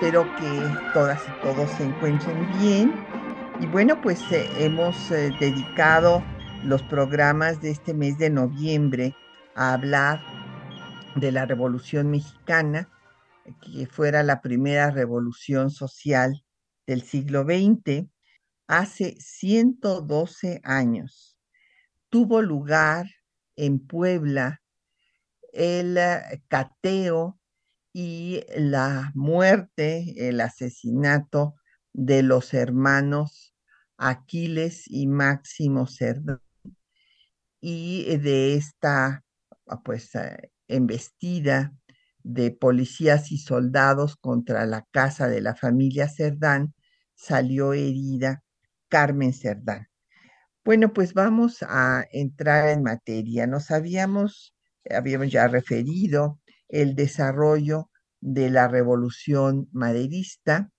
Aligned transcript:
Espero 0.00 0.24
que 0.36 0.92
todas 0.94 1.20
y 1.28 1.42
todos 1.42 1.70
se 1.72 1.84
encuentren 1.84 2.50
bien. 2.58 2.90
Y 3.60 3.66
bueno, 3.66 4.00
pues 4.00 4.18
eh, 4.32 4.48
hemos 4.56 5.10
eh, 5.10 5.30
dedicado 5.38 6.24
los 6.64 6.82
programas 6.84 7.60
de 7.60 7.70
este 7.70 7.92
mes 7.92 8.16
de 8.16 8.30
noviembre 8.30 9.14
a 9.54 9.74
hablar 9.74 10.22
de 11.16 11.30
la 11.32 11.44
Revolución 11.44 12.10
Mexicana, 12.10 12.88
que 13.60 13.86
fuera 13.86 14.22
la 14.22 14.40
primera 14.40 14.90
revolución 14.90 15.70
social 15.70 16.46
del 16.86 17.02
siglo 17.02 17.42
XX 17.42 18.06
hace 18.68 19.16
112 19.20 20.62
años. 20.64 21.36
Tuvo 22.08 22.40
lugar 22.40 23.04
en 23.54 23.86
Puebla 23.86 24.62
el 25.52 25.98
eh, 25.98 26.42
cateo 26.48 27.39
y 27.92 28.42
la 28.56 29.12
muerte, 29.14 30.14
el 30.16 30.40
asesinato 30.40 31.54
de 31.92 32.22
los 32.22 32.54
hermanos 32.54 33.54
Aquiles 33.96 34.84
y 34.86 35.06
Máximo 35.06 35.86
Cerdán 35.86 36.40
y 37.60 38.16
de 38.16 38.54
esta 38.54 39.24
pues 39.84 40.14
eh, 40.14 40.50
embestida 40.68 41.72
de 42.22 42.50
policías 42.50 43.30
y 43.32 43.38
soldados 43.38 44.16
contra 44.16 44.66
la 44.66 44.86
casa 44.90 45.28
de 45.28 45.40
la 45.40 45.54
familia 45.54 46.08
Cerdán 46.08 46.74
salió 47.14 47.72
herida 47.72 48.42
Carmen 48.88 49.32
Cerdán. 49.32 49.88
Bueno, 50.64 50.92
pues 50.92 51.14
vamos 51.14 51.58
a 51.62 52.04
entrar 52.12 52.68
en 52.70 52.82
materia. 52.82 53.46
Nos 53.46 53.70
habíamos, 53.70 54.54
habíamos 54.90 55.30
ya 55.30 55.48
referido 55.48 56.40
el 56.70 56.94
desarrollo 56.94 57.90
de 58.20 58.50
la 58.50 58.68
revolución 58.68 59.68
maderista 59.72 60.70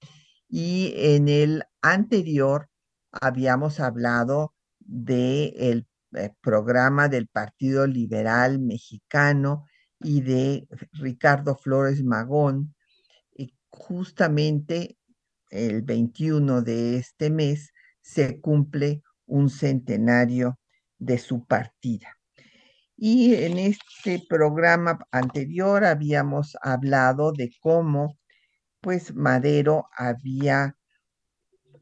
y 0.47 0.94
en 0.95 1.28
el 1.30 1.64
anterior 1.81 2.70
habíamos 3.11 3.80
hablado 3.80 4.53
del 4.80 5.53
el 5.58 5.88
eh, 6.14 6.31
programa 6.42 7.08
del 7.08 7.28
Partido 7.28 7.88
Liberal 7.88 8.59
Mexicano 8.59 9.66
y 10.00 10.22
de 10.22 10.67
Ricardo 10.94 11.56
Flores 11.56 12.03
Magón. 12.03 12.75
Y 13.34 13.56
justamente 13.69 14.97
el 15.50 15.84
21 15.84 16.62
de 16.62 16.97
este 16.97 17.30
mes 17.30 17.72
se 18.02 18.42
cumple 18.42 19.03
un 19.25 19.50
centenario 19.50 20.59
de 20.97 21.17
su 21.17 21.45
partida. 21.45 22.18
Y 23.03 23.34
en 23.34 23.57
este 23.57 24.23
programa 24.29 25.00
anterior 25.09 25.85
habíamos 25.85 26.56
hablado 26.62 27.31
de 27.31 27.51
cómo 27.59 28.19
pues 28.79 29.16
Madero 29.16 29.89
había 29.97 30.78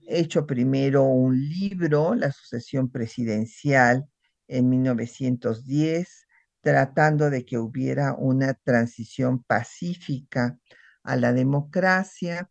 hecho 0.08 0.48
primero 0.48 1.04
un 1.04 1.38
libro, 1.38 2.16
La 2.16 2.32
sucesión 2.32 2.90
presidencial, 2.90 4.08
en 4.48 4.70
1910, 4.70 6.26
tratando 6.62 7.30
de 7.30 7.44
que 7.44 7.58
hubiera 7.58 8.14
una 8.14 8.54
transición 8.54 9.44
pacífica 9.44 10.58
a 11.04 11.18
la 11.18 11.34
democracia. 11.34 12.50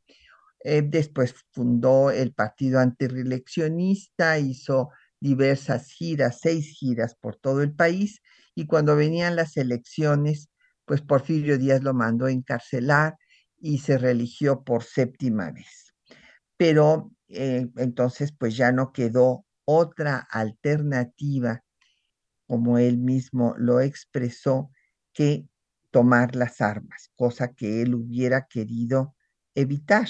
Eh, 0.60 0.82
después 0.82 1.34
fundó 1.52 2.10
el 2.10 2.34
Partido 2.34 2.80
Antireeleccionista, 2.80 4.38
hizo 4.38 4.90
diversas 5.20 5.90
giras, 5.90 6.40
seis 6.42 6.76
giras 6.78 7.14
por 7.14 7.36
todo 7.36 7.62
el 7.62 7.74
país, 7.74 8.20
y 8.58 8.66
cuando 8.66 8.96
venían 8.96 9.36
las 9.36 9.56
elecciones, 9.56 10.48
pues 10.84 11.00
Porfirio 11.00 11.58
Díaz 11.58 11.84
lo 11.84 11.94
mandó 11.94 12.26
a 12.26 12.32
encarcelar 12.32 13.16
y 13.56 13.78
se 13.78 13.98
religió 13.98 14.64
por 14.64 14.82
séptima 14.82 15.52
vez. 15.52 15.94
Pero 16.56 17.12
eh, 17.28 17.68
entonces, 17.76 18.32
pues 18.36 18.56
ya 18.56 18.72
no 18.72 18.91
quedó 18.92 19.47
otra 19.64 20.26
alternativa, 20.28 21.62
como 22.48 22.78
él 22.78 22.98
mismo 22.98 23.54
lo 23.58 23.80
expresó, 23.80 24.72
que 25.12 25.47
tomar 25.92 26.34
las 26.34 26.60
armas, 26.60 27.12
cosa 27.14 27.54
que 27.54 27.82
él 27.82 27.94
hubiera 27.94 28.48
querido 28.48 29.14
evitar 29.54 30.08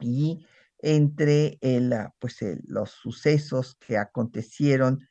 y 0.00 0.46
entre 0.78 1.58
el, 1.60 1.92
pues, 2.18 2.38
los 2.64 2.92
sucesos 2.92 3.76
que 3.86 3.98
acontecieron 3.98 5.06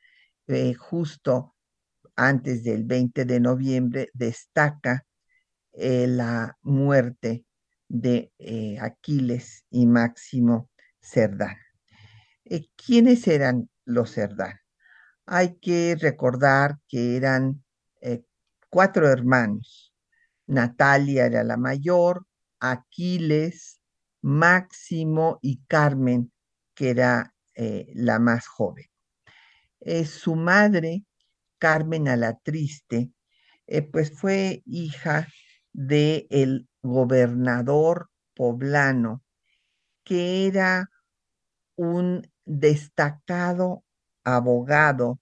eh, 0.47 0.73
justo 0.73 1.53
antes 2.17 2.63
del 2.63 2.83
20 2.83 3.23
de 3.25 3.39
noviembre 3.39 4.09
destaca 4.13 5.05
eh, 5.73 6.07
la 6.07 6.57
muerte 6.61 7.45
de 7.87 8.33
eh, 8.39 8.77
Aquiles 8.81 9.65
y 9.69 9.85
Máximo 9.85 10.69
Cerdán. 10.99 11.55
¿Quiénes 12.75 13.27
eran 13.27 13.69
los 13.85 14.13
Cerdán? 14.13 14.59
Hay 15.25 15.57
que 15.59 15.95
recordar 15.99 16.79
que 16.87 17.17
eran 17.17 17.63
cuatro 18.69 19.07
hermanos. 19.09 19.93
Natalia 20.47 21.25
era 21.25 21.43
la 21.43 21.57
mayor, 21.57 22.25
Aquiles, 22.59 23.81
Máximo 24.21 25.39
y 25.41 25.61
Carmen, 25.67 26.31
que 26.73 26.91
era 26.91 27.33
eh, 27.55 27.91
la 27.95 28.19
más 28.19 28.47
joven. 28.47 28.85
su 30.05 30.35
madre, 30.35 31.06
Carmen 31.57 32.07
a 32.07 32.15
la 32.15 32.37
Triste, 32.39 33.11
eh, 33.67 33.81
pues 33.81 34.11
fue 34.17 34.61
hija 34.65 35.27
del 35.73 36.27
el 36.29 36.69
gobernador 36.81 38.09
poblano, 38.35 39.23
que 40.03 40.47
era 40.47 40.89
un 41.75 42.27
destacado 42.45 43.83
abogado, 44.23 45.19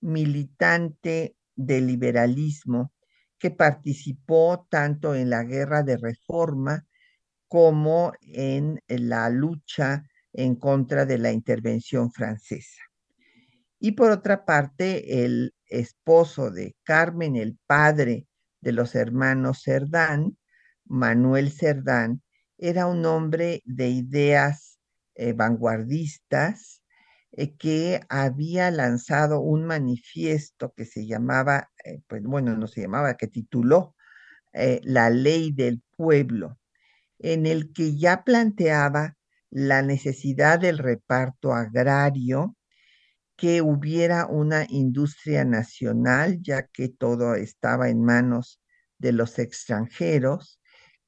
militante 0.00 1.36
del 1.56 1.86
liberalismo, 1.86 2.92
que 3.38 3.50
participó 3.50 4.66
tanto 4.70 5.14
en 5.14 5.30
la 5.30 5.44
guerra 5.44 5.82
de 5.82 5.96
reforma 5.96 6.86
como 7.48 8.12
en 8.22 8.80
la 8.88 9.30
lucha 9.30 10.04
en 10.32 10.56
contra 10.56 11.06
de 11.06 11.18
la 11.18 11.32
intervención 11.32 12.12
francesa. 12.12 12.82
Y 13.80 13.92
por 13.92 14.10
otra 14.10 14.44
parte, 14.44 15.24
el 15.24 15.54
esposo 15.68 16.50
de 16.50 16.76
Carmen, 16.84 17.36
el 17.36 17.58
padre 17.66 18.26
de 18.60 18.72
los 18.72 18.94
hermanos 18.94 19.62
Cerdán, 19.62 20.36
Manuel 20.84 21.52
Cerdán, 21.52 22.22
era 22.58 22.86
un 22.86 23.04
hombre 23.06 23.62
de 23.64 23.88
ideas 23.88 24.78
eh, 25.14 25.32
vanguardistas 25.32 26.82
eh, 27.32 27.56
que 27.56 28.00
había 28.08 28.70
lanzado 28.70 29.40
un 29.40 29.64
manifiesto 29.64 30.72
que 30.76 30.84
se 30.84 31.06
llamaba, 31.06 31.70
eh, 31.84 32.00
pues 32.06 32.22
bueno, 32.22 32.56
no 32.56 32.66
se 32.66 32.82
llamaba, 32.82 33.16
que 33.16 33.28
tituló 33.28 33.94
La 34.82 35.10
ley 35.10 35.52
del 35.52 35.82
pueblo, 35.96 36.58
en 37.18 37.46
el 37.46 37.72
que 37.72 37.96
ya 37.96 38.24
planteaba 38.24 39.16
la 39.50 39.82
necesidad 39.82 40.58
del 40.60 40.78
reparto 40.78 41.52
agrario, 41.52 42.56
que 43.38 43.62
hubiera 43.62 44.26
una 44.26 44.66
industria 44.68 45.44
nacional, 45.46 46.40
ya 46.42 46.66
que 46.68 46.90
todo 46.90 47.36
estaba 47.36 47.88
en 47.90 48.04
manos 48.04 48.60
de 48.98 49.12
los 49.12 49.38
extranjeros, 49.38 50.60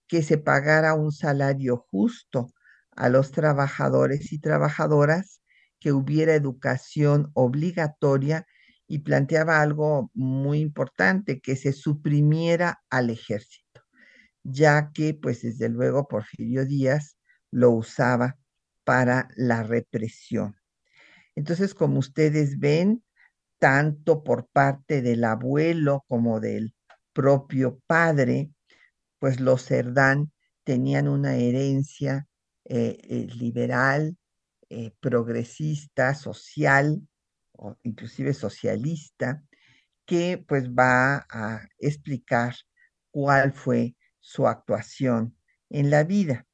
que 0.09 0.23
se 0.23 0.39
pagara 0.39 0.95
un 0.95 1.13
salario 1.13 1.87
justo 1.91 2.53
a 2.93 3.11
los 3.11 3.33
trabajadores 3.33 4.33
y 4.33 4.39
trabajadoras, 4.41 5.43
que 5.81 5.93
hubiera 5.93 6.35
educación 6.35 7.31
obligatoria 7.35 8.47
y 8.87 9.01
planteaba 9.01 9.61
algo 9.63 10.11
muy 10.15 10.61
importante, 10.61 11.41
que 11.41 11.57
se 11.57 11.73
suprimiera 11.73 12.81
al 12.91 13.11
ejército 13.11 13.83
ya 14.45 14.91
que 14.93 15.15
pues 15.15 15.43
desde 15.43 15.69
luego 15.69 16.09
Porfirio 16.09 16.65
Díaz 16.67 17.17
lo 17.51 17.71
usaba 17.73 18.39
para 18.85 19.29
la 19.37 19.63
represión. 19.63 20.60
Entonces, 21.35 21.75
como 21.75 21.99
ustedes 21.99 22.59
ven, 22.59 23.03
tanto 23.59 24.23
por 24.25 24.49
parte 24.49 25.03
del 25.03 25.25
abuelo 25.25 26.05
como 26.09 26.41
del 26.41 26.75
propio 27.13 27.81
padre, 27.87 28.51
pues 29.19 29.41
los 29.41 29.65
Cerdán 29.67 30.33
tenían 30.65 31.09
una 31.09 31.37
herencia 31.37 32.27
eh, 32.65 33.27
liberal, 33.37 34.17
progresista, 35.01 36.15
social, 36.15 37.03
o 37.53 37.77
inclusive 37.83 38.33
socialista, 38.33 39.43
que 40.07 40.43
pues 40.47 40.71
va 40.71 41.27
a 41.31 41.69
explicar 41.79 42.55
cuál 43.11 43.53
fue 43.53 43.97
su 44.19 44.47
actuación 44.47 45.37
en 45.69 45.91
la 45.91 46.05
vida. 46.05 46.47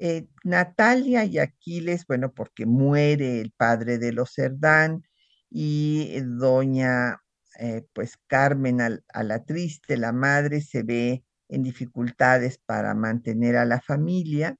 Eh, 0.00 0.26
Natalia 0.44 1.24
y 1.24 1.38
Aquiles, 1.38 2.06
bueno, 2.06 2.32
porque 2.32 2.66
muere 2.66 3.40
el 3.40 3.52
padre 3.52 3.98
de 3.98 4.12
los 4.12 4.32
Cerdán 4.34 5.04
y 5.50 6.18
doña, 6.22 7.18
eh, 7.60 7.86
pues 7.92 8.18
Carmen 8.26 8.80
a 8.80 9.22
la 9.22 9.44
triste, 9.44 9.96
la 9.96 10.12
madre, 10.12 10.60
se 10.60 10.82
ve 10.82 11.24
en 11.48 11.62
dificultades 11.62 12.58
para 12.58 12.94
mantener 12.94 13.56
a 13.56 13.64
la 13.64 13.80
familia 13.80 14.56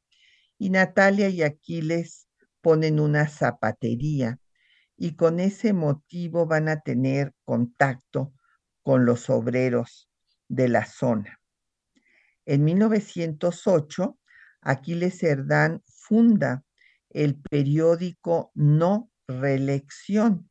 y 0.59 0.71
Natalia 0.71 1.29
y 1.29 1.43
Aquiles 1.43 2.29
ponen 2.61 3.01
una 3.01 3.29
zapatería 3.29 4.39
y 4.97 5.17
con 5.17 5.41
ese 5.41 5.73
motivo 5.73 6.47
van 6.47 6.69
a 6.69 6.81
tener 6.81 7.33
contacto 7.45 8.33
con 8.83 9.05
los 9.05 9.29
obreros 9.31 10.09
de 10.49 10.69
la 10.69 10.87
zona. 10.87 11.41
En 12.47 12.65
1908, 12.65 14.19
Aquiles 14.65 15.19
Cerdán 15.19 15.83
funda 15.87 16.65
el 17.11 17.37
periódico 17.37 18.51
No 18.55 19.11
Reelección, 19.29 20.51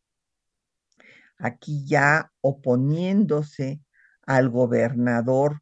aquí 1.38 1.84
ya 1.86 2.32
oponiéndose 2.42 3.82
al 4.26 4.50
gobernador 4.50 5.62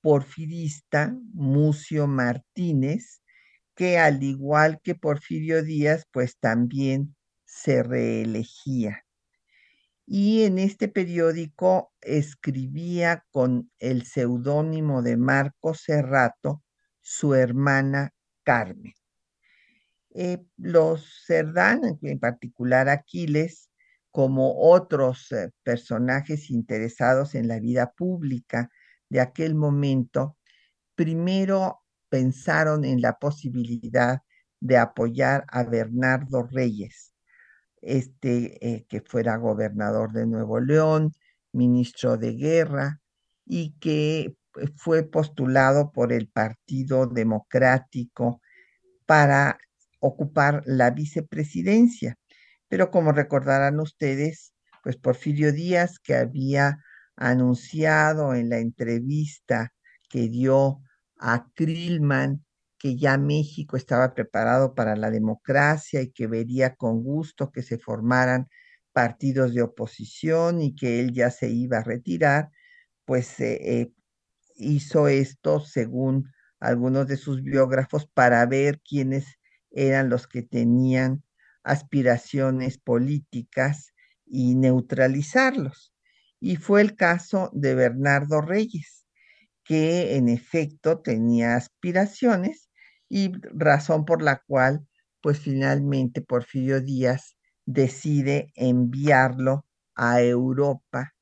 porfirista 0.00 1.16
Mucio 1.32 2.06
Martínez, 2.06 3.22
que 3.74 3.98
al 3.98 4.22
igual 4.22 4.80
que 4.82 4.94
Porfirio 4.94 5.62
Díaz, 5.62 6.06
pues 6.10 6.38
también 6.38 7.16
se 7.44 7.82
reelegía. 7.82 9.04
Y 10.06 10.42
en 10.42 10.58
este 10.58 10.88
periódico 10.88 11.92
escribía 12.00 13.24
con 13.30 13.70
el 13.78 14.04
seudónimo 14.04 15.02
de 15.02 15.16
Marco 15.16 15.74
Serrato 15.74 16.62
su 17.02 17.34
hermana 17.34 18.14
Carmen. 18.44 18.94
Eh, 20.14 20.44
los 20.56 21.24
Cerdán, 21.26 21.98
en 22.02 22.18
particular 22.18 22.88
Aquiles, 22.88 23.70
como 24.10 24.60
otros 24.60 25.32
eh, 25.32 25.50
personajes 25.62 26.50
interesados 26.50 27.34
en 27.34 27.48
la 27.48 27.58
vida 27.58 27.92
pública 27.92 28.70
de 29.08 29.20
aquel 29.20 29.54
momento, 29.54 30.36
primero 30.94 31.82
pensaron 32.08 32.84
en 32.84 33.00
la 33.00 33.18
posibilidad 33.18 34.20
de 34.60 34.76
apoyar 34.76 35.44
a 35.48 35.64
Bernardo 35.64 36.42
Reyes, 36.44 37.14
este, 37.80 38.58
eh, 38.66 38.86
que 38.88 39.00
fuera 39.00 39.36
gobernador 39.36 40.12
de 40.12 40.26
Nuevo 40.26 40.60
León, 40.60 41.12
ministro 41.52 42.18
de 42.18 42.34
Guerra, 42.34 43.00
y 43.46 43.72
que 43.80 44.36
fue 44.76 45.02
postulado 45.04 45.92
por 45.92 46.12
el 46.12 46.28
Partido 46.28 47.06
Democrático 47.06 48.40
para 49.06 49.58
ocupar 50.00 50.62
la 50.66 50.90
vicepresidencia. 50.90 52.16
Pero 52.68 52.90
como 52.90 53.12
recordarán 53.12 53.80
ustedes, 53.80 54.54
pues 54.82 54.96
Porfirio 54.96 55.52
Díaz, 55.52 55.98
que 55.98 56.16
había 56.16 56.78
anunciado 57.16 58.34
en 58.34 58.48
la 58.48 58.58
entrevista 58.58 59.72
que 60.08 60.28
dio 60.28 60.80
a 61.18 61.46
Krillman 61.54 62.44
que 62.82 62.96
ya 62.96 63.16
México 63.16 63.76
estaba 63.76 64.12
preparado 64.12 64.74
para 64.74 64.96
la 64.96 65.12
democracia 65.12 66.02
y 66.02 66.10
que 66.10 66.26
vería 66.26 66.74
con 66.74 67.04
gusto 67.04 67.52
que 67.52 67.62
se 67.62 67.78
formaran 67.78 68.48
partidos 68.92 69.54
de 69.54 69.62
oposición 69.62 70.60
y 70.60 70.74
que 70.74 70.98
él 70.98 71.12
ya 71.12 71.30
se 71.30 71.48
iba 71.48 71.78
a 71.78 71.84
retirar, 71.84 72.50
pues 73.04 73.38
eh, 73.38 73.58
eh, 73.62 73.92
hizo 74.56 75.08
esto 75.08 75.60
según 75.60 76.30
algunos 76.60 77.06
de 77.06 77.16
sus 77.16 77.42
biógrafos 77.42 78.06
para 78.06 78.44
ver 78.46 78.80
quiénes 78.88 79.38
eran 79.70 80.08
los 80.08 80.26
que 80.26 80.42
tenían 80.42 81.24
aspiraciones 81.64 82.78
políticas 82.78 83.92
y 84.26 84.54
neutralizarlos. 84.54 85.92
Y 86.40 86.56
fue 86.56 86.80
el 86.82 86.96
caso 86.96 87.50
de 87.52 87.74
Bernardo 87.74 88.40
Reyes, 88.40 89.06
que 89.64 90.16
en 90.16 90.28
efecto 90.28 91.00
tenía 91.00 91.56
aspiraciones 91.56 92.68
y 93.08 93.32
razón 93.52 94.04
por 94.04 94.22
la 94.22 94.42
cual, 94.46 94.86
pues 95.20 95.38
finalmente 95.40 96.20
Porfirio 96.20 96.80
Díaz 96.80 97.36
decide 97.66 98.52
enviarlo 98.56 99.66
a 99.94 100.20
Europa 100.22 101.14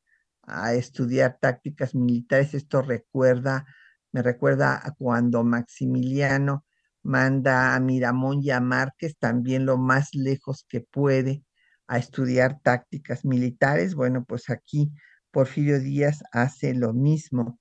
a 0.51 0.75
estudiar 0.75 1.39
tácticas 1.41 1.95
militares. 1.95 2.55
Esto 2.55 2.83
recuerda, 2.83 3.67
me 4.13 4.23
recuerda 4.23 4.81
a 4.83 4.93
cuando 4.93 5.45
Maximiliano 5.45 6.65
manda 7.03 7.75
a 7.75 7.81
Miramón 7.81 8.43
y 8.43 8.51
a 8.51 8.61
Márquez 8.61 9.17
también 9.19 9.65
lo 9.67 9.79
más 9.79 10.15
lejos 10.15 10.67
que 10.69 10.81
puede 10.81 11.45
a 11.87 11.99
estudiar 11.99 12.61
tácticas 12.63 13.25
militares. 13.25 13.95
Bueno, 13.95 14.25
pues 14.25 14.51
aquí 14.51 14.93
Porfirio 15.31 15.81
Díaz 15.81 16.23
hace 16.33 16.75
lo 16.75 16.93
mismo 16.93 17.59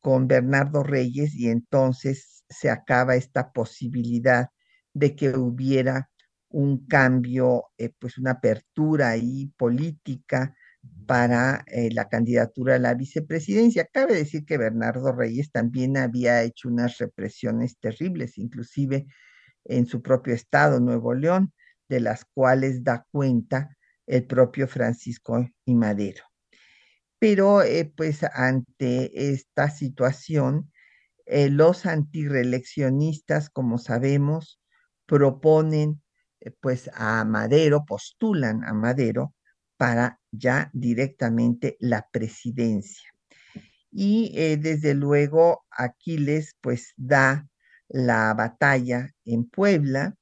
con 0.00 0.26
Bernardo 0.26 0.82
Reyes 0.82 1.34
y 1.34 1.48
entonces 1.48 2.44
se 2.48 2.70
acaba 2.70 3.14
esta 3.14 3.52
posibilidad 3.52 4.48
de 4.94 5.14
que 5.14 5.30
hubiera 5.30 6.10
un 6.48 6.86
cambio, 6.86 7.66
eh, 7.78 7.90
pues 7.98 8.18
una 8.18 8.32
apertura 8.32 9.10
ahí 9.10 9.52
política 9.56 10.54
para 11.06 11.64
eh, 11.66 11.90
la 11.92 12.08
candidatura 12.08 12.76
a 12.76 12.78
la 12.78 12.94
vicepresidencia. 12.94 13.88
Cabe 13.92 14.14
decir 14.14 14.44
que 14.44 14.58
Bernardo 14.58 15.12
Reyes 15.12 15.50
también 15.50 15.96
había 15.96 16.42
hecho 16.42 16.68
unas 16.68 16.98
represiones 16.98 17.78
terribles, 17.78 18.38
inclusive 18.38 19.06
en 19.64 19.86
su 19.86 20.02
propio 20.02 20.34
estado, 20.34 20.80
Nuevo 20.80 21.14
León, 21.14 21.52
de 21.88 22.00
las 22.00 22.24
cuales 22.24 22.82
da 22.82 23.06
cuenta 23.10 23.76
el 24.06 24.26
propio 24.26 24.66
Francisco 24.66 25.46
y 25.64 25.74
Madero. 25.74 26.24
Pero 27.18 27.62
eh, 27.62 27.92
pues 27.96 28.24
ante 28.24 29.32
esta 29.32 29.70
situación, 29.70 30.72
eh, 31.26 31.50
los 31.50 31.86
antireeleccionistas, 31.86 33.50
como 33.50 33.78
sabemos, 33.78 34.60
proponen 35.06 36.02
pues 36.60 36.90
a 36.94 37.24
Madero, 37.24 37.84
postulan 37.84 38.64
a 38.64 38.72
Madero 38.72 39.34
para 39.76 40.20
ya 40.30 40.70
directamente 40.72 41.76
la 41.80 42.08
presidencia. 42.12 43.08
Y 43.90 44.32
eh, 44.34 44.56
desde 44.56 44.94
luego 44.94 45.64
Aquiles 45.70 46.56
pues 46.60 46.94
da 46.96 47.48
la 47.88 48.32
batalla 48.34 49.10
en 49.24 49.44
Puebla, 49.44 50.14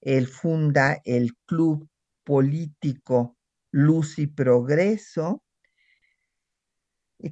él 0.00 0.26
funda 0.26 1.00
el 1.04 1.36
club 1.46 1.88
político 2.24 3.36
Luz 3.70 4.18
y 4.18 4.26
Progreso, 4.26 5.42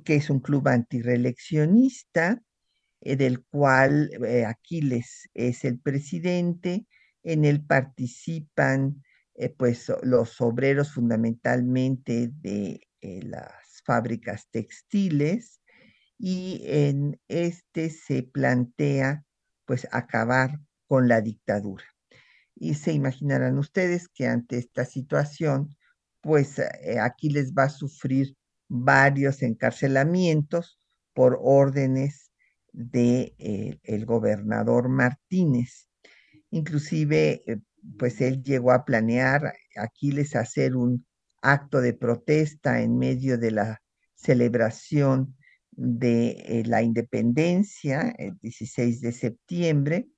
que 0.04 0.14
es 0.14 0.30
un 0.30 0.40
club 0.40 0.68
antireeleccionista, 0.68 2.40
eh, 3.00 3.16
del 3.16 3.44
cual 3.44 4.10
eh, 4.24 4.44
Aquiles 4.44 5.28
es 5.34 5.64
el 5.64 5.80
presidente. 5.80 6.86
En 7.22 7.44
él 7.44 7.64
participan 7.64 9.02
eh, 9.40 9.54
pues 9.56 9.92
los 10.02 10.40
obreros 10.40 10.92
fundamentalmente 10.92 12.30
de 12.32 12.80
las 13.00 13.82
fábricas 13.84 14.46
textiles 14.50 15.62
y 16.18 16.62
en 16.66 17.18
este 17.28 17.88
se 17.88 18.22
plantea 18.22 19.24
pues 19.64 19.88
acabar 19.90 20.60
con 20.86 21.08
la 21.08 21.22
dictadura. 21.22 21.84
Y 22.54 22.74
se 22.74 22.92
imaginarán 22.92 23.58
ustedes 23.58 24.08
que 24.08 24.26
ante 24.26 24.58
esta 24.58 24.84
situación, 24.84 25.74
pues 26.20 26.60
Aquiles 27.00 27.54
va 27.54 27.64
a 27.64 27.70
sufrir 27.70 28.36
varios 28.68 29.42
encarcelamientos 29.42 30.78
por 31.12 31.38
órdenes 31.42 32.30
de 32.72 33.34
eh, 33.38 33.78
el 33.82 34.06
gobernador 34.06 34.88
Martínez. 34.88 35.88
Inclusive, 36.50 37.42
eh, 37.46 37.60
pues 37.98 38.20
él 38.20 38.42
llegó 38.42 38.72
a 38.72 38.84
planear 38.84 39.54
Aquiles 39.76 40.36
hacer 40.36 40.76
un 40.76 41.06
acto 41.42 41.80
de 41.80 41.94
protesta 41.94 42.80
en 42.80 42.98
medio 42.98 43.38
de 43.38 43.50
la 43.50 43.82
celebración 44.14 45.36
de 45.70 46.30
eh, 46.30 46.62
la 46.66 46.82
independencia, 46.82 48.14
el 48.18 48.36
16 48.40 49.00
de 49.00 49.12
septiembre, 49.12 50.08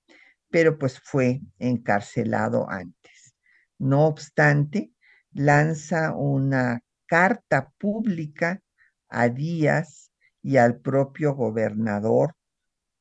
pero 0.51 0.79
pues 0.79 1.01
fue 1.01 1.41
encarcelado 1.59 2.69
antes. 2.69 3.35
No 3.79 4.07
obstante, 4.07 4.93
lanza 5.33 6.15
una 6.15 6.81
carta 7.07 7.71
pública 7.79 8.61
a 9.09 9.29
Díaz 9.29 10.11
y 10.43 10.57
al 10.57 10.81
propio 10.81 11.35
gobernador 11.35 12.35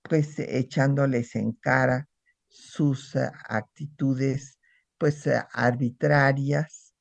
pues 0.03 0.39
echándoles 0.39 1.35
en 1.35 1.53
cara 1.53 2.07
sus 2.51 3.15
eh, 3.15 3.31
actitudes 3.47 4.59
pues 4.97 5.25
eh, 5.25 5.41
arbitrarias, 5.53 6.93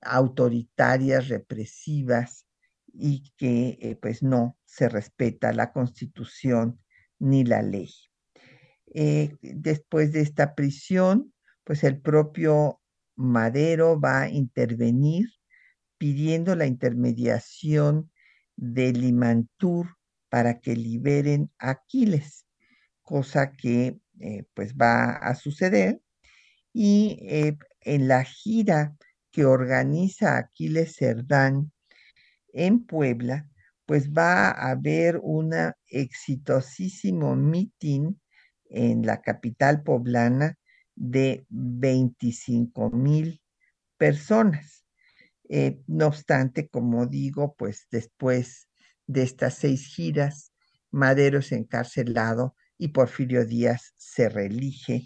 autoritarias, 0.00 1.28
represivas 1.28 2.46
y 2.86 3.24
que 3.36 3.78
eh, 3.80 3.98
pues 4.00 4.22
no 4.22 4.56
se 4.64 4.88
respeta 4.88 5.52
la 5.52 5.72
constitución 5.72 6.80
ni 7.18 7.44
la 7.44 7.62
ley. 7.62 7.90
después 9.42 10.12
de 10.12 10.20
esta 10.20 10.54
prisión, 10.54 11.32
pues 11.64 11.82
el 11.84 12.00
propio 12.00 12.80
Madero 13.16 13.98
va 14.00 14.22
a 14.22 14.28
intervenir 14.28 15.28
pidiendo 15.98 16.54
la 16.56 16.66
intermediación 16.66 18.10
de 18.56 18.92
Limantur 18.92 19.96
para 20.28 20.60
que 20.60 20.76
liberen 20.76 21.50
a 21.58 21.70
Aquiles, 21.70 22.46
cosa 23.02 23.52
que 23.52 24.01
eh, 24.20 24.44
pues 24.54 24.74
va 24.74 25.12
a 25.12 25.34
suceder. 25.34 26.00
Y 26.72 27.18
eh, 27.22 27.56
en 27.80 28.08
la 28.08 28.24
gira 28.24 28.96
que 29.30 29.44
organiza 29.44 30.36
Aquiles 30.36 30.96
Cerdán 30.96 31.72
en 32.52 32.84
Puebla, 32.84 33.48
pues 33.86 34.10
va 34.10 34.50
a 34.50 34.70
haber 34.70 35.18
un 35.22 35.52
exitosísimo 35.86 37.34
meeting 37.36 38.14
en 38.70 39.04
la 39.04 39.20
capital 39.20 39.82
poblana 39.82 40.58
de 40.94 41.46
25 41.48 42.90
mil 42.90 43.42
personas. 43.96 44.84
Eh, 45.48 45.80
no 45.86 46.06
obstante, 46.06 46.68
como 46.68 47.06
digo, 47.06 47.54
pues 47.56 47.86
después 47.90 48.68
de 49.06 49.22
estas 49.22 49.54
seis 49.54 49.86
giras, 49.86 50.52
Madero 50.90 51.40
es 51.40 51.52
encarcelado 51.52 52.54
y 52.78 52.88
Porfirio 52.88 53.44
Díaz 53.44 53.92
se 53.96 54.28
reelige 54.28 55.04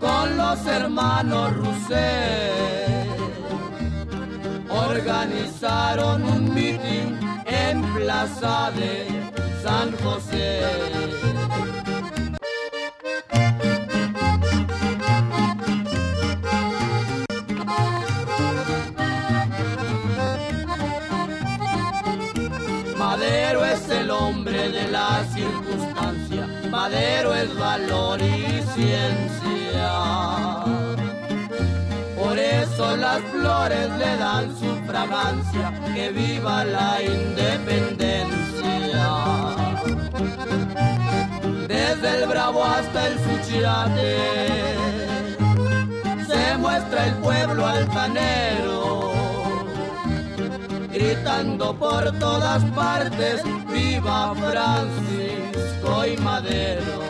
con 0.01 0.37
los 0.37 0.67
hermanos 0.67 1.57
Rousset 1.57 2.98
organizaron 4.89 6.23
un 6.23 6.55
mitin 6.55 7.19
en 7.45 7.83
Plaza 7.95 8.71
de 8.75 9.07
San 9.63 9.93
José. 9.99 10.63
Madero 22.97 23.65
es 23.65 23.89
el 23.91 24.11
hombre 24.11 24.71
de 24.71 24.89
la 24.89 25.25
circunstancia, 25.35 26.47
Madero 26.71 27.35
es 27.35 27.55
valor 27.59 28.21
y 28.21 28.63
ciencia 28.75 30.78
eso 32.63 32.97
las 32.97 33.21
flores 33.33 33.91
le 33.99 34.17
dan 34.17 34.57
su 34.59 34.75
fragancia, 34.87 35.73
que 35.95 36.11
viva 36.11 36.65
la 36.65 37.03
independencia. 37.03 38.29
Desde 41.67 42.19
el 42.19 42.27
Bravo 42.29 42.65
hasta 42.65 43.09
el 43.09 43.19
Suchiate, 43.25 44.17
se 46.27 46.59
muestra 46.59 47.07
el 47.07 47.15
pueblo 47.15 47.67
altanero, 47.67 49.13
gritando 50.93 51.75
por 51.79 52.13
todas 52.19 52.63
partes, 52.73 53.43
viva 53.69 54.35
Francisco 54.35 56.07
y 56.07 56.17
Madero. 56.19 57.08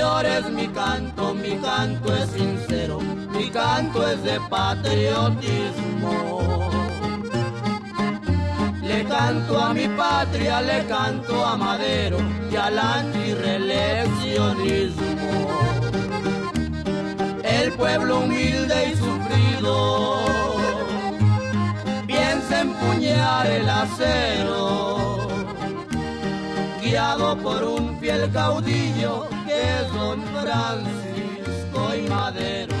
Señores, 0.00 0.48
mi 0.52 0.66
canto, 0.68 1.34
mi 1.34 1.58
canto 1.58 2.16
es 2.16 2.30
sincero, 2.30 3.00
mi 3.34 3.50
canto 3.50 4.08
es 4.08 4.22
de 4.22 4.40
patriotismo. 4.48 6.40
Le 8.82 9.04
canto 9.04 9.60
a 9.60 9.74
mi 9.74 9.86
patria, 9.88 10.62
le 10.62 10.86
canto 10.86 11.44
a 11.44 11.54
Madero 11.54 12.16
y 12.50 12.56
al 12.56 12.78
antireleccionismo. 12.78 15.50
El 17.42 17.70
pueblo 17.72 18.20
humilde 18.20 18.92
y 18.92 18.96
sufrido 18.96 20.18
piensa 22.06 22.62
empuñar 22.62 23.46
el 23.46 23.68
acero, 23.68 25.28
guiado 26.80 27.36
por 27.36 27.62
un 27.64 28.00
fiel 28.00 28.30
caudillo 28.32 29.39
Don 29.92 30.22
Francisco 30.22 31.94
y 31.94 32.08
Madero. 32.08 32.74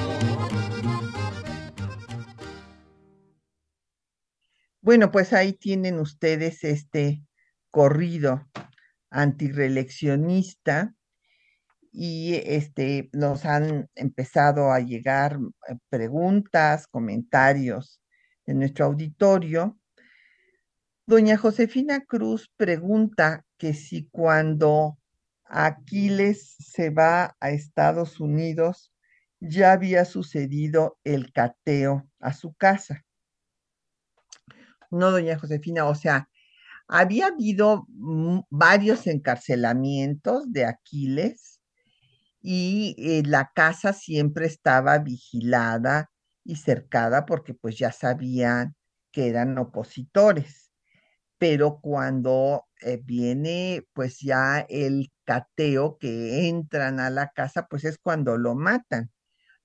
Bueno, 4.80 5.10
pues 5.10 5.32
ahí 5.32 5.52
tienen 5.52 5.98
ustedes 5.98 6.64
este 6.64 7.22
corrido 7.70 8.48
antireleccionista 9.10 10.94
y 11.92 12.34
este 12.44 13.10
nos 13.12 13.44
han 13.44 13.88
empezado 13.94 14.72
a 14.72 14.80
llegar 14.80 15.38
eh, 15.68 15.76
preguntas, 15.88 16.86
comentarios 16.86 18.00
de 18.46 18.54
nuestro 18.54 18.86
auditorio. 18.86 19.78
Doña 21.06 21.36
Josefina 21.36 22.04
Cruz 22.04 22.52
pregunta 22.56 23.44
que 23.58 23.74
si 23.74 24.08
cuando 24.08 24.99
Aquiles 25.50 26.56
se 26.58 26.90
va 26.90 27.36
a 27.40 27.50
Estados 27.50 28.20
Unidos, 28.20 28.92
ya 29.40 29.72
había 29.72 30.04
sucedido 30.04 30.98
el 31.04 31.32
cateo 31.32 32.08
a 32.20 32.32
su 32.32 32.54
casa. 32.54 33.04
No, 34.90 35.10
doña 35.10 35.38
Josefina, 35.38 35.86
o 35.86 35.94
sea, 35.94 36.28
había 36.88 37.26
habido 37.26 37.86
varios 38.50 39.06
encarcelamientos 39.06 40.52
de 40.52 40.64
Aquiles 40.66 41.60
y 42.42 42.96
eh, 42.98 43.22
la 43.24 43.52
casa 43.54 43.92
siempre 43.92 44.46
estaba 44.46 44.98
vigilada 44.98 46.10
y 46.44 46.56
cercada 46.56 47.26
porque 47.26 47.54
pues 47.54 47.78
ya 47.78 47.92
sabían 47.92 48.74
que 49.12 49.28
eran 49.28 49.56
opositores. 49.58 50.69
Pero 51.40 51.80
cuando 51.80 52.66
eh, 52.82 53.00
viene 53.04 53.84
pues 53.94 54.18
ya 54.20 54.60
el 54.68 55.10
cateo 55.24 55.98
que 55.98 56.48
entran 56.48 57.00
a 57.00 57.10
la 57.10 57.30
casa, 57.30 57.66
pues 57.68 57.84
es 57.84 57.98
cuando 57.98 58.36
lo 58.38 58.54
matan, 58.54 59.10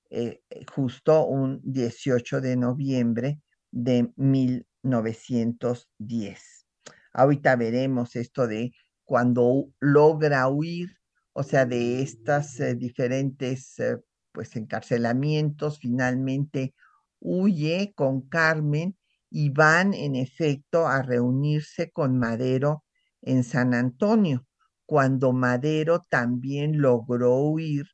eh, 0.09 0.41
justo 0.73 1.25
un 1.27 1.59
18 1.63 2.41
de 2.41 2.55
noviembre 2.57 3.41
de 3.71 4.11
1910. 4.17 6.65
Ahorita 7.13 7.55
veremos 7.57 8.15
esto 8.15 8.47
de 8.47 8.71
cuando 9.05 9.69
logra 9.79 10.47
huir, 10.49 10.97
o 11.33 11.43
sea, 11.43 11.65
de 11.65 12.01
estas 12.01 12.59
eh, 12.61 12.75
diferentes 12.75 13.77
eh, 13.79 13.97
pues 14.31 14.55
encarcelamientos, 14.55 15.79
finalmente 15.79 16.73
huye 17.19 17.93
con 17.95 18.21
Carmen 18.29 18.95
y 19.37 19.49
van 19.49 19.93
en 19.93 20.15
efecto 20.15 20.87
a 20.87 21.01
reunirse 21.01 21.91
con 21.91 22.17
Madero 22.17 22.85
en 23.21 23.43
San 23.43 23.73
Antonio, 23.73 24.47
cuando 24.85 25.33
Madero 25.33 26.05
también 26.07 26.79
logró 26.81 27.35
huir 27.39 27.85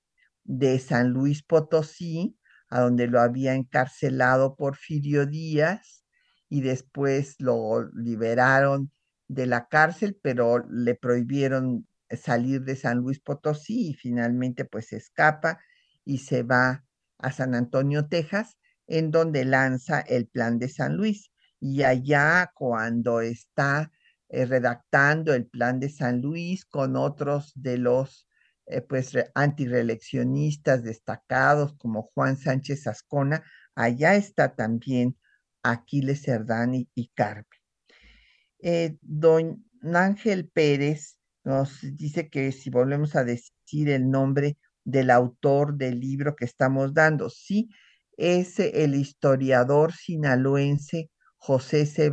de 0.43 0.77
San 0.77 1.09
Luis 1.09 1.41
Potosí, 1.41 2.37
a 2.69 2.81
donde 2.81 3.07
lo 3.07 3.19
había 3.19 3.55
encarcelado 3.55 4.55
Porfirio 4.55 5.25
Díaz, 5.25 6.05
y 6.47 6.61
después 6.61 7.37
lo 7.39 7.89
liberaron 7.91 8.91
de 9.27 9.47
la 9.47 9.67
cárcel, 9.67 10.19
pero 10.21 10.63
le 10.69 10.93
prohibieron 10.93 11.87
salir 12.11 12.61
de 12.61 12.75
San 12.75 12.99
Luis 12.99 13.19
Potosí 13.19 13.89
y 13.89 13.93
finalmente 13.95 14.63
pues 14.63 14.93
escapa 14.93 15.59
y 16.05 16.19
se 16.19 16.43
va 16.43 16.85
a 17.17 17.31
San 17.31 17.55
Antonio, 17.55 18.07
Texas, 18.07 18.59
en 18.85 19.09
donde 19.09 19.43
lanza 19.43 20.01
el 20.01 20.27
plan 20.27 20.59
de 20.59 20.69
San 20.69 20.97
Luis. 20.97 21.30
Y 21.61 21.83
allá 21.83 22.51
cuando 22.53 23.21
está 23.21 23.91
eh, 24.27 24.45
redactando 24.45 25.33
el 25.33 25.45
plan 25.45 25.79
de 25.79 25.89
San 25.89 26.19
Luis 26.21 26.65
con 26.65 26.97
otros 26.97 27.53
de 27.55 27.77
los 27.77 28.27
eh, 28.65 28.81
pues 28.81 29.13
destacados 30.83 31.73
como 31.77 32.09
Juan 32.13 32.35
Sánchez 32.37 32.87
Ascona, 32.87 33.43
allá 33.75 34.15
está 34.15 34.55
también 34.55 35.17
Aquiles 35.63 36.23
Cerdán 36.23 36.73
y 36.75 37.07
Carmen. 37.13 37.45
Eh, 38.59 38.97
don 39.01 39.65
Ángel 39.83 40.49
Pérez 40.49 41.17
nos 41.43 41.79
dice 41.95 42.29
que 42.29 42.51
si 42.51 42.69
volvemos 42.69 43.15
a 43.15 43.23
decir 43.23 43.89
el 43.89 44.09
nombre 44.09 44.57
del 44.83 45.09
autor 45.11 45.75
del 45.75 45.99
libro 45.99 46.35
que 46.35 46.45
estamos 46.45 46.93
dando, 46.93 47.29
sí, 47.29 47.69
es 48.17 48.59
el 48.59 48.95
historiador 48.95 49.93
sinaloense 49.93 51.09
José 51.41 51.87
C. 51.87 52.11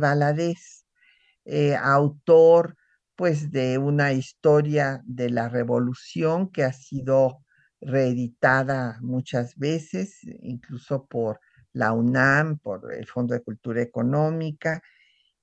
Eh, 1.45 1.75
autor 1.75 2.75
pues 3.15 3.51
de 3.51 3.77
una 3.77 4.11
historia 4.13 5.01
de 5.05 5.29
la 5.29 5.49
revolución 5.49 6.49
que 6.51 6.63
ha 6.63 6.73
sido 6.73 7.43
reeditada 7.81 8.97
muchas 9.01 9.55
veces, 9.57 10.19
incluso 10.41 11.05
por 11.05 11.39
la 11.73 11.91
UNAM, 11.93 12.57
por 12.59 12.93
el 12.93 13.05
Fondo 13.05 13.33
de 13.35 13.43
Cultura 13.43 13.81
Económica, 13.81 14.81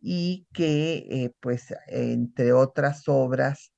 y 0.00 0.46
que, 0.52 1.06
eh, 1.10 1.32
pues, 1.40 1.74
entre 1.88 2.52
otras 2.52 3.08
obras, 3.08 3.72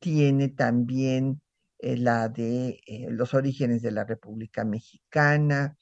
tiene 0.00 0.48
también 0.48 1.42
eh, 1.80 1.96
la 1.96 2.28
de 2.28 2.80
los 3.10 3.34
orígenes 3.34 3.82
de 3.82 3.90
la 3.92 4.04
República 4.04 4.64
Mexicana, 4.64 5.76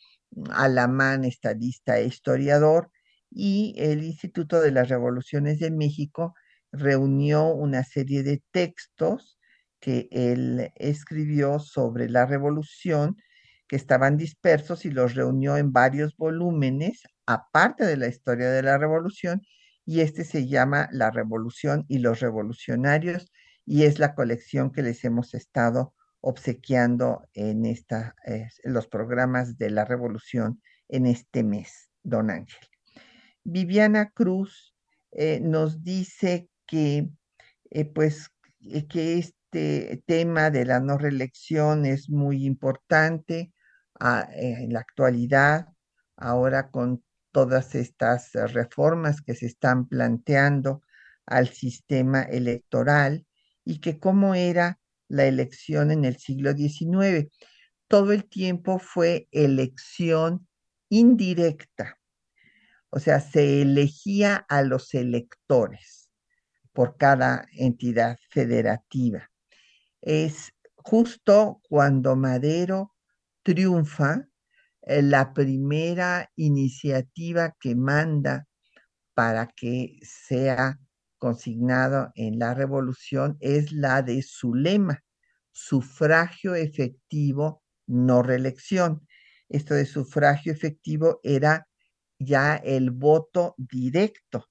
Alamán, 0.50 1.24
estadista 1.24 1.98
e 1.98 2.07
historiador, 2.07 2.90
y 3.30 3.74
el 3.78 4.04
Instituto 4.04 4.60
de 4.60 4.70
las 4.70 4.88
Revoluciones 4.88 5.58
de 5.58 5.70
México 5.70 6.34
reunió 6.72 7.46
una 7.46 7.84
serie 7.84 8.22
de 8.22 8.42
textos 8.50 9.38
que 9.80 10.08
él 10.10 10.72
escribió 10.76 11.58
sobre 11.58 12.08
la 12.10 12.26
revolución, 12.26 13.16
que 13.68 13.76
estaban 13.76 14.16
dispersos 14.16 14.84
y 14.84 14.90
los 14.90 15.14
reunió 15.14 15.56
en 15.56 15.72
varios 15.72 16.16
volúmenes, 16.16 17.02
aparte 17.26 17.84
de 17.84 17.96
la 17.96 18.08
historia 18.08 18.50
de 18.50 18.62
la 18.62 18.78
revolución, 18.78 19.42
y 19.84 20.00
este 20.00 20.24
se 20.24 20.46
llama 20.46 20.88
La 20.92 21.10
Revolución 21.10 21.86
y 21.88 21.98
los 22.00 22.20
Revolucionarios 22.20 23.32
y 23.64 23.84
es 23.84 23.98
la 23.98 24.14
colección 24.14 24.70
que 24.70 24.82
les 24.82 25.04
hemos 25.04 25.34
estado 25.34 25.94
obsequiando 26.20 27.26
en, 27.32 27.64
esta, 27.64 28.14
los 28.64 28.86
programas 28.86 29.56
de 29.56 29.70
la 29.70 29.84
Revolución 29.84 30.62
en 30.88 31.06
este 31.06 31.42
mes, 31.42 31.90
don 32.02 32.30
Ángel. 32.30 32.77
Viviana 33.44 34.11
Cruz 34.11 34.74
eh, 35.12 35.40
nos 35.40 35.83
dice 35.83 36.48
que, 36.66 37.09
eh, 37.70 37.85
pues, 37.87 38.31
eh, 38.61 38.87
que 38.87 39.18
este 39.18 40.03
tema 40.07 40.51
de 40.51 40.66
la 40.66 40.81
no 40.81 40.98
reelección 40.98 41.87
es 41.87 42.11
muy 42.11 42.44
importante 42.44 43.53
ah, 44.01 44.29
en 44.33 44.72
la 44.72 44.81
actualidad, 44.81 45.68
ahora 46.16 46.70
con 46.70 47.03
todas 47.33 47.74
estas 47.74 48.33
reformas 48.33 49.22
que 49.22 49.35
se 49.35 49.46
están 49.46 49.87
planteando 49.88 50.83
al 51.27 51.48
sistema 51.48 52.22
electoral 52.22 53.27
y 53.64 53.81
que 53.81 53.98
cómo 53.98 54.35
era 54.35 54.79
la 55.09 55.27
elección 55.27 55.90
en 55.90 56.05
el 56.05 56.16
siglo 56.16 56.53
XIX. 56.53 57.29
Todo 57.88 58.12
el 58.12 58.29
tiempo 58.29 58.79
fue 58.79 59.29
elección 59.31 60.46
indirecta, 60.90 61.97
o 62.90 62.98
sea, 62.98 63.20
se 63.20 63.62
elegía 63.62 64.46
a 64.48 64.62
los 64.62 64.94
electores 64.94 66.11
por 66.72 66.96
cada 66.96 67.46
entidad 67.53 68.18
federativa. 68.31 69.31
Es 70.01 70.53
justo 70.77 71.61
cuando 71.68 72.16
Madero 72.16 72.94
triunfa 73.42 74.29
eh, 74.83 75.03
la 75.03 75.33
primera 75.35 76.31
iniciativa 76.37 77.55
que 77.61 77.74
manda 77.74 78.46
para 79.14 79.48
que 79.48 79.98
sea 80.03 80.79
consignado 81.18 82.11
en 82.14 82.38
la 82.38 82.55
revolución 82.55 83.37
es 83.40 83.72
la 83.72 84.03
de 84.03 84.22
su 84.22 84.55
lema, 84.55 85.03
sufragio 85.51 86.55
efectivo, 86.55 87.62
no 87.87 88.22
reelección. 88.22 89.07
Esto 89.48 89.74
de 89.74 89.87
sufragio 89.87 90.53
efectivo 90.53 91.20
era 91.22 91.67
ya 92.18 92.57
el 92.57 92.90
voto 92.90 93.54
directo 93.57 94.46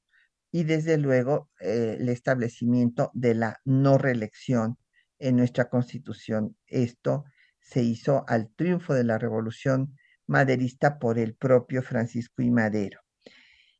y 0.52 0.64
desde 0.64 0.98
luego 0.98 1.50
eh, 1.60 1.98
el 2.00 2.10
establecimiento 2.10 3.12
de 3.14 3.36
la 3.36 3.60
no 3.66 3.98
reelección 3.98 4.78
en 5.20 5.36
nuestra 5.36 5.70
constitución. 5.70 6.56
Esto 6.68 7.26
se 7.60 7.84
hizo 7.84 8.24
al 8.28 8.50
triunfo 8.56 8.94
de 8.94 9.04
la 9.04 9.18
revolución 9.18 9.96
maderista 10.26 11.00
por 11.00 11.20
el 11.20 11.36
propio 11.36 11.82
Francisco 11.82 12.42
y 12.42 12.52
Madero. 12.52 13.02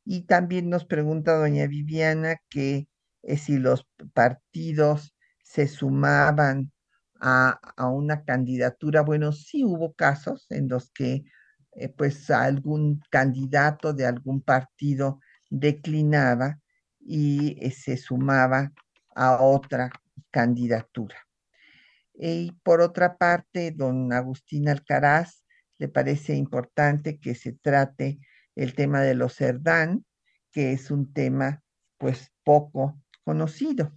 Y 0.04 0.24
también 0.24 0.70
nos 0.70 0.86
pregunta 0.86 1.38
doña 1.38 1.68
Viviana 1.68 2.38
que 2.50 2.88
eh, 3.24 3.38
si 3.38 3.58
los 3.58 3.86
partidos 4.14 5.14
se 5.44 5.68
sumaban 5.68 6.72
a, 7.20 7.60
una 7.90 8.24
candidatura. 8.24 9.02
Bueno, 9.02 9.32
sí 9.32 9.64
hubo 9.64 9.94
casos 9.94 10.46
en 10.50 10.68
los 10.70 10.92
que 10.92 11.24
eh, 11.80 11.90
pues 11.90 12.32
algún 12.32 13.02
candidato 13.12 13.94
de 13.94 14.08
algún 14.08 14.42
partido 14.42 15.22
declinaba 15.48 16.60
y 17.00 17.56
eh, 17.64 17.70
se 17.70 17.98
sumaba 17.98 18.74
a 19.16 19.44
otra 19.44 19.92
candidatura. 20.32 21.16
Y 22.16 22.52
por 22.64 22.82
otra 22.82 23.16
parte, 23.18 23.70
don 23.70 24.12
Agustín 24.12 24.70
Alcaraz 24.70 25.46
le 25.78 25.88
parece 25.88 26.34
importante 26.34 27.20
que 27.20 27.36
se 27.36 27.54
trate 27.54 28.20
el 28.56 28.74
tema 28.74 29.02
de 29.02 29.14
los 29.14 29.36
Cerdán, 29.36 30.04
que 30.52 30.72
es 30.72 30.90
un 30.90 31.14
tema 31.14 31.62
pues 32.00 32.32
poco 32.44 33.00
conocido. 33.24 33.96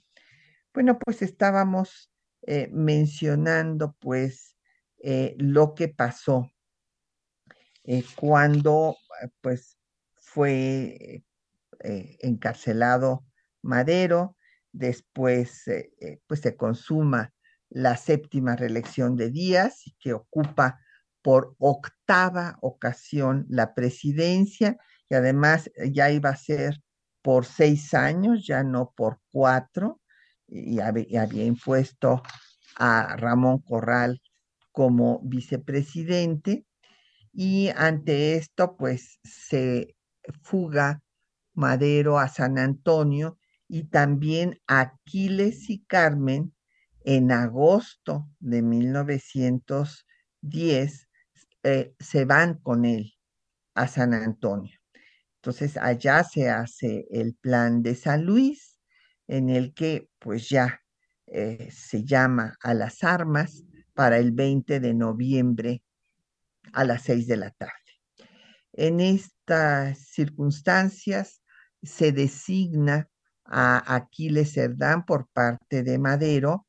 Bueno, 0.75 0.99
pues 0.99 1.23
estábamos 1.23 2.13
eh, 2.43 2.69
mencionando 2.73 3.97
pues 4.01 4.55
lo 5.39 5.75
que 5.75 5.89
pasó 5.89 6.53
eh, 7.85 8.05
cuando 8.17 8.97
pues 9.41 9.77
fue 10.17 11.25
encarcelado 11.83 13.25
Madero, 13.63 14.37
después 14.71 15.65
pues 16.27 16.41
se 16.41 16.57
consuma 16.57 17.33
la 17.71 17.97
séptima 17.97 18.55
reelección 18.57 19.17
de 19.17 19.31
Díaz, 19.31 19.85
que 19.99 20.13
ocupa 20.13 20.81
por 21.23 21.55
octava 21.59 22.59
ocasión 22.61 23.47
la 23.49 23.75
presidencia 23.75 24.77
y 25.09 25.15
además 25.15 25.71
ya 25.91 26.11
iba 26.11 26.31
a 26.31 26.37
ser 26.37 26.83
por 27.23 27.45
seis 27.45 27.95
años, 27.95 28.47
ya 28.47 28.63
no 28.63 28.93
por 28.97 29.21
cuatro, 29.31 30.01
y 30.47 30.81
había, 30.81 31.23
había 31.23 31.45
impuesto 31.45 32.23
a 32.77 33.17
Ramón 33.17 33.59
Corral 33.61 34.21
como 34.73 35.21
vicepresidente. 35.23 36.65
Y 37.43 37.71
ante 37.75 38.37
esto, 38.37 38.77
pues 38.77 39.19
se 39.25 39.97
fuga 40.43 41.03
Madero 41.55 42.19
a 42.19 42.29
San 42.29 42.59
Antonio 42.59 43.39
y 43.67 43.85
también 43.85 44.61
Aquiles 44.67 45.71
y 45.71 45.83
Carmen 45.87 46.55
en 47.03 47.33
agosto 47.33 48.29
de 48.41 48.61
1910 48.61 51.09
eh, 51.63 51.95
se 51.99 52.27
van 52.27 52.59
con 52.59 52.85
él 52.85 53.15
a 53.75 53.89
San 53.89 54.13
Antonio. 54.13 54.79
Entonces 55.37 55.79
allá 55.79 56.23
se 56.25 56.51
hace 56.51 57.07
el 57.11 57.37
plan 57.37 57.83
de 57.83 57.95
San 57.95 58.27
Luis, 58.27 58.77
en 59.29 59.49
el 59.49 59.73
que 59.73 60.11
pues 60.19 60.51
ya 60.51 60.83
eh, 61.27 61.71
se 61.71 62.05
llama 62.05 62.59
a 62.63 62.75
las 62.75 63.03
armas 63.03 63.65
para 63.95 64.19
el 64.19 64.33
20 64.33 64.79
de 64.79 64.93
noviembre 64.93 65.83
a 66.73 66.85
las 66.85 67.03
6 67.03 67.27
de 67.27 67.37
la 67.37 67.51
tarde. 67.51 67.73
En 68.73 69.01
estas 69.01 69.99
circunstancias 69.99 71.43
se 71.83 72.13
designa 72.13 73.09
a 73.45 73.95
Aquiles 73.95 74.53
Cerdán 74.53 75.05
por 75.05 75.29
parte 75.29 75.83
de 75.83 75.99
Madero 75.99 76.67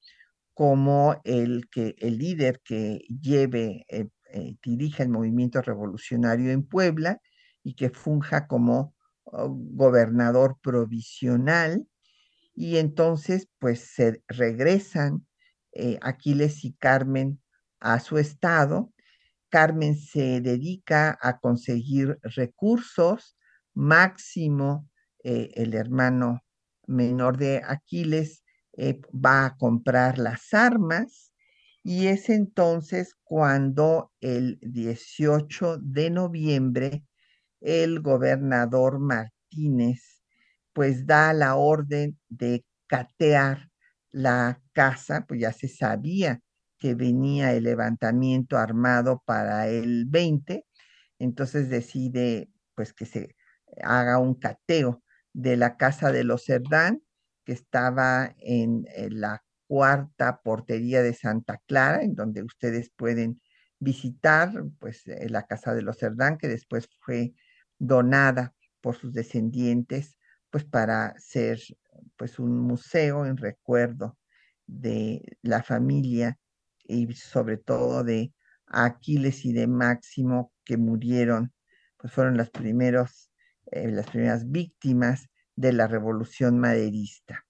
como 0.54 1.20
el, 1.24 1.70
que, 1.70 1.96
el 2.00 2.18
líder 2.18 2.62
que 2.64 3.02
lleve, 3.08 3.86
eh, 3.88 4.10
eh, 4.34 4.56
dirija 4.64 5.04
el 5.04 5.10
movimiento 5.10 5.62
revolucionario 5.62 6.52
en 6.52 6.64
Puebla 6.64 7.20
y 7.64 7.76
que 7.76 7.90
funja 7.90 8.48
como 8.48 8.96
oh, 9.24 9.50
gobernador 9.50 10.58
provisional. 10.62 11.88
Y 12.54 12.78
entonces, 12.78 13.48
pues 13.60 13.80
se 13.80 14.24
regresan 14.28 15.26
eh, 15.74 15.98
Aquiles 16.02 16.66
y 16.66 16.74
Carmen 16.74 17.42
a 17.80 18.00
su 18.00 18.18
estado. 18.18 18.94
Carmen 19.52 19.96
se 19.98 20.42
dedica 20.42 21.18
a 21.22 21.40
conseguir 21.40 22.20
recursos, 22.24 23.38
Máximo, 23.76 24.90
el 25.24 25.76
hermano 25.76 26.42
menor 26.88 27.38
de 27.38 27.62
Aquiles, 27.66 28.44
eh, 28.78 29.02
va 29.14 29.46
a 29.46 29.58
comprar 29.58 30.18
las 30.18 30.54
armas 30.54 31.34
y 31.84 32.08
es 32.08 32.30
entonces 32.30 33.16
cuando 33.24 34.12
el 34.22 34.60
18 34.62 35.78
de 35.78 36.10
noviembre 36.10 37.06
el 37.62 38.02
gobernador 38.02 39.00
Martínez 39.00 40.22
pues 40.74 41.06
da 41.08 41.34
la 41.34 41.56
orden 41.56 42.20
de 42.30 42.66
catear 42.88 43.70
la 44.12 44.62
casa, 44.74 45.26
pues 45.28 45.42
ya 45.42 45.54
se 45.54 45.68
sabía 45.70 46.42
que 46.82 46.96
venía 46.96 47.54
el 47.54 47.66
levantamiento 47.66 48.58
armado 48.58 49.22
para 49.24 49.68
el 49.68 50.08
20, 50.08 50.66
entonces 51.20 51.70
decide 51.70 52.50
pues 52.74 52.92
que 52.92 53.06
se 53.06 53.36
haga 53.84 54.18
un 54.18 54.34
cateo 54.34 55.04
de 55.32 55.58
la 55.58 55.78
casa 55.78 56.12
de 56.12 56.24
los 56.24 56.44
Cerdán 56.44 57.04
que 57.46 57.54
estaba 57.54 58.34
en, 58.40 58.88
la 59.12 59.44
cuarta 59.68 60.42
portería 60.42 61.04
de 61.04 61.14
Santa 61.14 61.62
Clara, 61.68 62.02
en 62.02 62.16
donde 62.16 62.42
ustedes 62.42 62.90
pueden 62.96 63.40
visitar, 63.80 64.52
pues, 64.80 65.08
eh, 65.08 65.30
la 65.30 65.46
casa 65.46 65.76
de 65.76 65.84
los 65.84 65.98
Cerdán, 65.98 66.38
que 66.38 66.48
después 66.48 66.90
fue 67.00 67.34
donada 67.78 68.56
por 68.82 68.96
sus 68.96 69.14
descendientes, 69.14 70.18
pues, 70.50 70.66
para 70.66 71.14
ser, 71.20 71.60
pues, 72.18 72.40
un 72.40 72.60
museo 72.60 73.26
en 73.26 73.38
recuerdo 73.38 74.18
de 74.66 75.38
la 75.42 75.64
familia 75.64 76.40
y 76.86 77.12
sobre 77.14 77.58
todo 77.58 78.04
de 78.04 78.34
Aquiles 78.68 79.46
y 79.46 79.54
de 79.54 79.68
Máximo 79.68 80.52
que 80.66 80.78
murieron, 80.78 81.54
pues 81.98 82.14
fueron 82.14 82.38
los 82.38 82.50
primeros, 82.50 83.30
eh, 83.72 83.90
las 83.90 84.10
primeras 84.10 84.50
víctimas 84.50 85.30
de 85.56 85.74
la 85.74 85.88
revolución 85.88 86.60
maderista. 86.60 87.46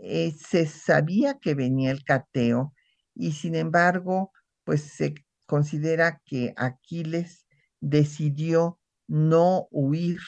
Eh, 0.00 0.32
se 0.32 0.66
sabía 0.66 1.38
que 1.38 1.54
venía 1.54 1.90
el 1.90 2.04
cateo 2.04 2.74
y 3.14 3.32
sin 3.32 3.54
embargo, 3.54 4.32
pues 4.64 4.82
se 4.82 5.14
considera 5.46 6.22
que 6.24 6.54
Aquiles 6.56 7.46
decidió 7.80 8.78
no 9.08 9.68
huir 9.70 10.20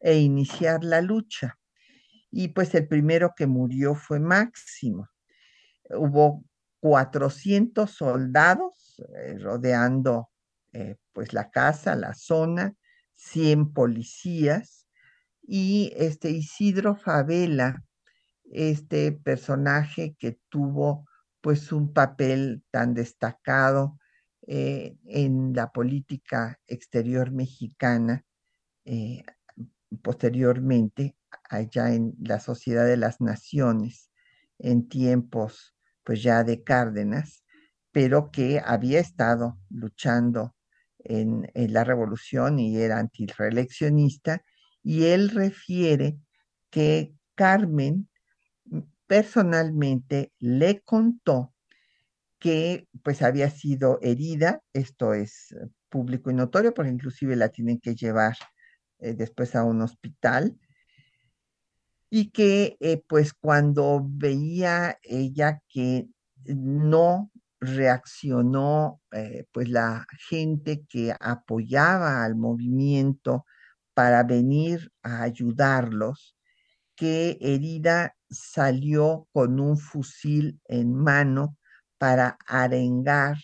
e 0.00 0.18
iniciar 0.18 0.84
la 0.84 1.00
lucha. 1.00 1.58
Y 2.30 2.48
pues 2.48 2.74
el 2.74 2.86
primero 2.86 3.32
que 3.36 3.46
murió 3.46 3.94
fue 3.94 4.20
Máximo. 4.20 5.08
Hubo 5.90 6.44
400 6.80 7.90
soldados 7.90 9.02
eh, 9.14 9.38
rodeando 9.38 10.30
eh, 10.72 10.96
pues 11.12 11.32
la 11.32 11.50
casa, 11.50 11.94
la 11.96 12.14
zona, 12.14 12.74
100 13.14 13.72
policías 13.72 14.86
y 15.42 15.92
este 15.96 16.30
Isidro 16.30 16.94
Favela, 16.94 17.84
este 18.50 19.12
personaje 19.12 20.14
que 20.18 20.38
tuvo 20.48 21.06
pues 21.40 21.72
un 21.72 21.92
papel 21.92 22.62
tan 22.70 22.94
destacado 22.94 23.98
eh, 24.46 24.96
en 25.04 25.52
la 25.54 25.72
política 25.72 26.58
exterior 26.66 27.30
mexicana 27.30 28.24
posteriormente 30.02 31.16
allá 31.48 31.92
en 31.94 32.14
la 32.20 32.40
Sociedad 32.40 32.86
de 32.86 32.96
las 32.96 33.20
Naciones 33.20 34.10
en 34.58 34.88
tiempos 34.88 35.74
pues 36.08 36.22
ya 36.22 36.42
de 36.42 36.62
Cárdenas, 36.62 37.44
pero 37.92 38.30
que 38.30 38.62
había 38.64 38.98
estado 38.98 39.58
luchando 39.68 40.56
en, 41.00 41.46
la 41.52 41.84
revolución 41.84 42.58
y 42.58 42.78
era 42.78 42.98
antireeleccionista 42.98 44.42
y 44.82 45.04
él 45.04 45.28
refiere 45.28 46.16
que 46.70 47.12
Carmen 47.34 48.08
personalmente 49.06 50.32
le 50.38 50.80
contó 50.80 51.52
que 52.38 52.88
pues 53.04 53.20
había 53.20 53.50
sido 53.50 53.98
herida, 54.00 54.62
esto 54.72 55.12
es 55.12 55.54
público 55.90 56.30
y 56.30 56.34
notorio, 56.34 56.72
porque 56.72 56.90
inclusive 56.90 57.36
la 57.36 57.50
tienen 57.50 57.80
que 57.80 57.94
llevar 57.94 58.34
eh, 59.00 59.12
después 59.12 59.54
a 59.54 59.62
un 59.62 59.82
hospital, 59.82 60.58
y 62.10 62.30
que 62.30 62.76
eh, 62.80 63.02
pues 63.06 63.32
cuando 63.34 64.02
veía 64.04 64.98
ella 65.02 65.62
que 65.68 66.08
no 66.44 67.30
reaccionó 67.60 69.00
pues 69.52 69.68
la 69.68 70.06
gente 70.28 70.84
que 70.88 71.14
apoyaba 71.18 72.24
al 72.24 72.36
movimiento 72.36 73.44
para 73.94 74.22
venir 74.22 74.92
a 75.02 75.22
ayudarlos, 75.22 76.36
que 76.94 77.36
Herida 77.40 78.16
salió 78.30 79.26
con 79.32 79.60
un 79.60 79.76
fusil 79.76 80.60
en 80.66 80.94
mano 80.94 81.56
para 81.98 82.38
arengar 82.46 83.36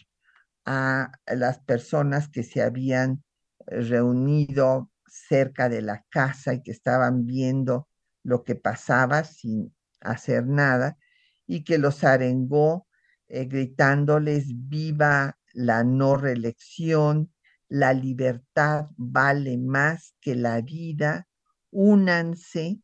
a 0.65 1.11
las 1.27 1.59
personas 1.61 2.29
que 2.29 2.45
se 2.45 2.63
habían 2.63 3.25
reunido 3.67 4.91
cerca 5.07 5.69
de 5.69 5.83
la 5.83 6.05
casa 6.11 6.55
y 6.55 6.63
que 6.63 6.71
estaban 6.71 7.27
viendo 7.27 7.89
lo 8.25 8.43
que 8.43 8.57
pasaba 8.57 9.23
sin 9.23 9.73
hacer 10.01 10.47
nada 10.47 10.99
y 11.47 11.63
que 11.63 11.79
los 11.79 12.03
arengó 12.03 12.89
eh, 13.29 13.45
gritándoles 13.45 14.47
viva 14.69 15.39
la 15.53 15.85
no 15.85 16.17
reelección, 16.17 17.33
la 17.69 17.93
libertad 17.93 18.87
vale 18.97 19.57
más 19.57 20.15
que 20.21 20.35
la 20.35 20.61
vida, 20.61 21.29
únanse, 21.71 22.81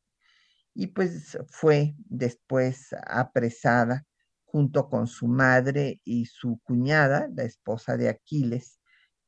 y 0.75 0.87
pues 0.89 1.37
fue 1.49 1.95
después 1.99 2.95
apresada 3.07 4.07
junto 4.45 4.89
con 4.89 5.07
su 5.07 5.29
madre 5.29 6.01
y 6.05 6.27
su 6.27 6.61
cuñada, 6.65 7.29
la 7.35 7.45
esposa 7.45 7.97
de 7.97 8.09
Aquiles, 8.09 8.81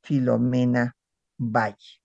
Filomena 0.03 0.97
Valle. 1.39 2.01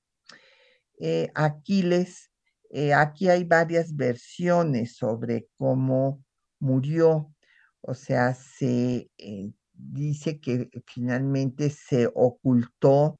Eh, 0.99 1.31
Aquiles, 1.33 2.31
eh, 2.69 2.93
aquí 2.93 3.29
hay 3.29 3.43
varias 3.43 3.95
versiones 3.95 4.95
sobre 4.97 5.47
cómo 5.57 6.23
murió, 6.59 7.33
o 7.81 7.93
sea, 7.93 8.33
se 8.33 9.09
eh, 9.17 9.51
dice 9.73 10.39
que 10.39 10.69
finalmente 10.87 11.69
se 11.69 12.09
ocultó 12.13 13.17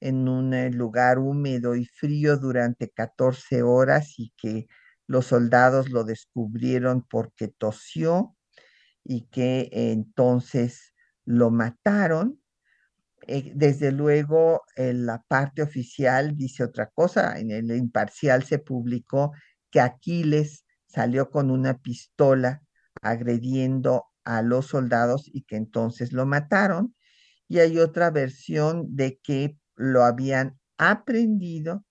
en 0.00 0.28
un 0.28 0.54
eh, 0.54 0.70
lugar 0.70 1.18
húmedo 1.18 1.76
y 1.76 1.86
frío 1.86 2.36
durante 2.36 2.90
14 2.90 3.62
horas 3.62 4.18
y 4.18 4.32
que 4.36 4.66
los 5.06 5.26
soldados 5.26 5.90
lo 5.90 6.04
descubrieron 6.04 7.06
porque 7.08 7.48
tosió 7.48 8.36
y 9.04 9.26
que 9.28 9.68
entonces 9.72 10.94
lo 11.24 11.50
mataron. 11.50 12.40
Eh, 13.26 13.52
desde 13.54 13.92
luego, 13.92 14.62
la 14.76 15.22
parte 15.26 15.62
oficial 15.62 16.36
dice 16.36 16.64
otra 16.64 16.88
cosa. 16.88 17.38
En 17.38 17.50
el 17.50 17.70
imparcial 17.76 18.44
se 18.44 18.58
publicó 18.58 19.32
que 19.70 19.80
Aquiles 19.80 20.64
salió 20.86 21.30
con 21.30 21.50
una 21.50 21.78
pistola 21.78 22.62
agrediendo 23.02 24.06
a 24.24 24.42
los 24.42 24.66
soldados 24.66 25.28
y 25.32 25.42
que 25.42 25.56
entonces 25.56 26.12
lo 26.12 26.26
mataron. 26.26 26.94
Y 27.48 27.58
hay 27.58 27.78
otra 27.78 28.10
versión 28.10 28.96
de 28.96 29.18
que 29.22 29.58
lo 29.76 30.04
habían 30.04 30.58
aprendido 30.78 31.84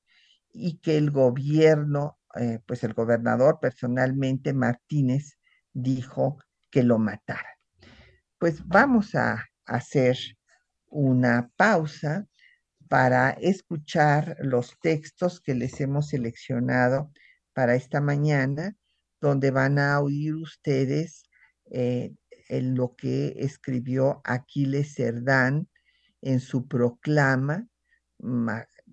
y 0.51 0.79
que 0.79 0.97
el 0.97 1.11
gobierno, 1.11 2.17
eh, 2.35 2.59
pues 2.65 2.83
el 2.83 2.93
gobernador 2.93 3.59
personalmente, 3.61 4.53
Martínez, 4.53 5.37
dijo 5.73 6.37
que 6.71 6.83
lo 6.83 6.99
matara. 6.99 7.59
Pues 8.37 8.65
vamos 8.67 9.15
a 9.15 9.45
hacer 9.65 10.17
una 10.93 11.51
pausa 11.57 12.27
para 12.87 13.31
escuchar 13.31 14.37
los 14.39 14.77
textos 14.79 15.41
que 15.41 15.55
les 15.55 15.81
hemos 15.81 16.09
seleccionado 16.09 17.11
para 17.53 17.75
esta 17.75 18.01
mañana, 18.01 18.75
donde 19.19 19.51
van 19.51 19.79
a 19.79 19.99
oír 19.99 20.35
ustedes 20.35 21.23
eh, 21.71 22.13
en 22.49 22.75
lo 22.75 22.95
que 22.95 23.33
escribió 23.37 24.21
Aquiles 24.23 24.93
Cerdán 24.93 25.67
en 26.21 26.39
su 26.39 26.67
proclama, 26.67 27.67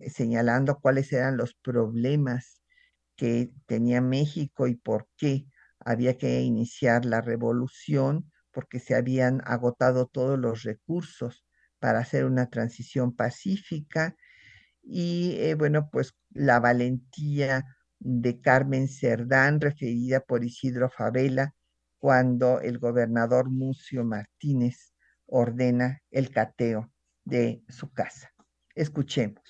señalando 0.09 0.79
cuáles 0.81 1.13
eran 1.13 1.37
los 1.37 1.55
problemas 1.55 2.63
que 3.17 3.53
tenía 3.67 4.01
México 4.01 4.67
y 4.67 4.77
por 4.77 5.09
qué 5.19 5.47
había 5.79 6.17
que 6.17 6.41
iniciar 6.41 7.05
la 7.05 7.21
revolución, 7.21 8.31
porque 8.51 8.81
se 8.81 8.95
habían 8.95 9.43
agotado 9.45 10.07
todos 10.07 10.39
los 10.39 10.63
recursos 10.63 11.45
para 11.81 11.99
hacer 12.01 12.25
una 12.25 12.49
transición 12.49 13.17
pacífica 13.17 14.17
y 14.83 15.37
eh, 15.39 15.55
bueno, 15.55 15.89
pues 15.91 16.15
la 16.31 16.61
valentía 16.61 17.65
de 17.99 18.41
Carmen 18.41 18.89
Cerdán, 18.89 19.61
referida 19.61 20.21
por 20.21 20.45
Isidro 20.45 20.91
Favela, 20.91 21.55
cuando 21.99 22.61
el 22.61 22.79
gobernador 22.79 23.51
Mucio 23.51 24.05
Martínez 24.05 24.95
ordena 25.27 26.01
el 26.11 26.31
cateo 26.31 26.91
de 27.25 27.63
su 27.69 27.91
casa. 27.93 28.33
Escuchemos. 28.75 29.43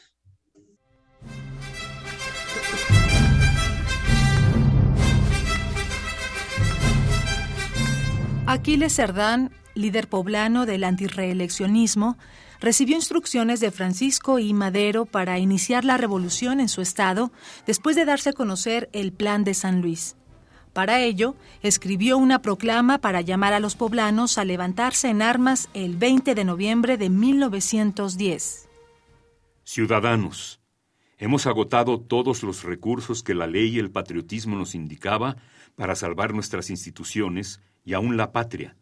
Aquiles 8.46 8.96
Cerdán, 8.96 9.52
líder 9.74 10.08
poblano 10.08 10.66
del 10.66 10.84
antirreeleccionismo, 10.84 12.16
recibió 12.60 12.96
instrucciones 12.96 13.60
de 13.60 13.70
Francisco 13.70 14.38
I. 14.38 14.52
Madero 14.52 15.06
para 15.06 15.38
iniciar 15.38 15.84
la 15.84 15.96
revolución 15.96 16.60
en 16.60 16.68
su 16.68 16.82
estado 16.82 17.32
después 17.66 17.96
de 17.96 18.04
darse 18.04 18.30
a 18.30 18.34
conocer 18.34 18.90
el 18.92 19.12
Plan 19.12 19.44
de 19.44 19.54
San 19.54 19.80
Luis. 19.80 20.16
Para 20.72 21.00
ello, 21.00 21.34
escribió 21.62 22.16
una 22.16 22.42
proclama 22.42 22.98
para 22.98 23.22
llamar 23.22 23.54
a 23.54 23.60
los 23.60 23.74
poblanos 23.74 24.38
a 24.38 24.44
levantarse 24.44 25.08
en 25.08 25.20
armas 25.20 25.68
el 25.74 25.96
20 25.96 26.34
de 26.34 26.44
noviembre 26.44 26.96
de 26.96 27.10
1910. 27.10 28.68
Ciudadanos, 29.64 30.60
hemos 31.18 31.46
agotado 31.46 32.00
todos 32.00 32.42
los 32.42 32.62
recursos 32.62 33.22
que 33.22 33.34
la 33.34 33.48
ley 33.48 33.76
y 33.76 33.78
el 33.80 33.90
patriotismo 33.90 34.56
nos 34.56 34.74
indicaba 34.74 35.36
para 35.74 35.96
salvar 35.96 36.34
nuestras 36.34 36.70
instituciones 36.70 37.60
y 37.84 37.94
aún 37.94 38.16
la 38.16 38.30
patria. 38.30 38.76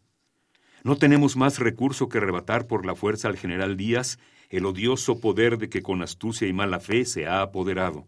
No 0.83 0.95
tenemos 0.97 1.35
más 1.35 1.59
recurso 1.59 2.07
que 2.09 2.19
arrebatar 2.19 2.67
por 2.67 2.85
la 2.85 2.95
fuerza 2.95 3.27
al 3.27 3.37
general 3.37 3.75
Díaz 3.75 4.19
el 4.49 4.65
odioso 4.65 5.19
poder 5.19 5.57
de 5.57 5.69
que 5.69 5.81
con 5.81 6.01
astucia 6.01 6.47
y 6.47 6.53
mala 6.53 6.79
fe 6.79 7.05
se 7.05 7.27
ha 7.27 7.41
apoderado. 7.41 8.07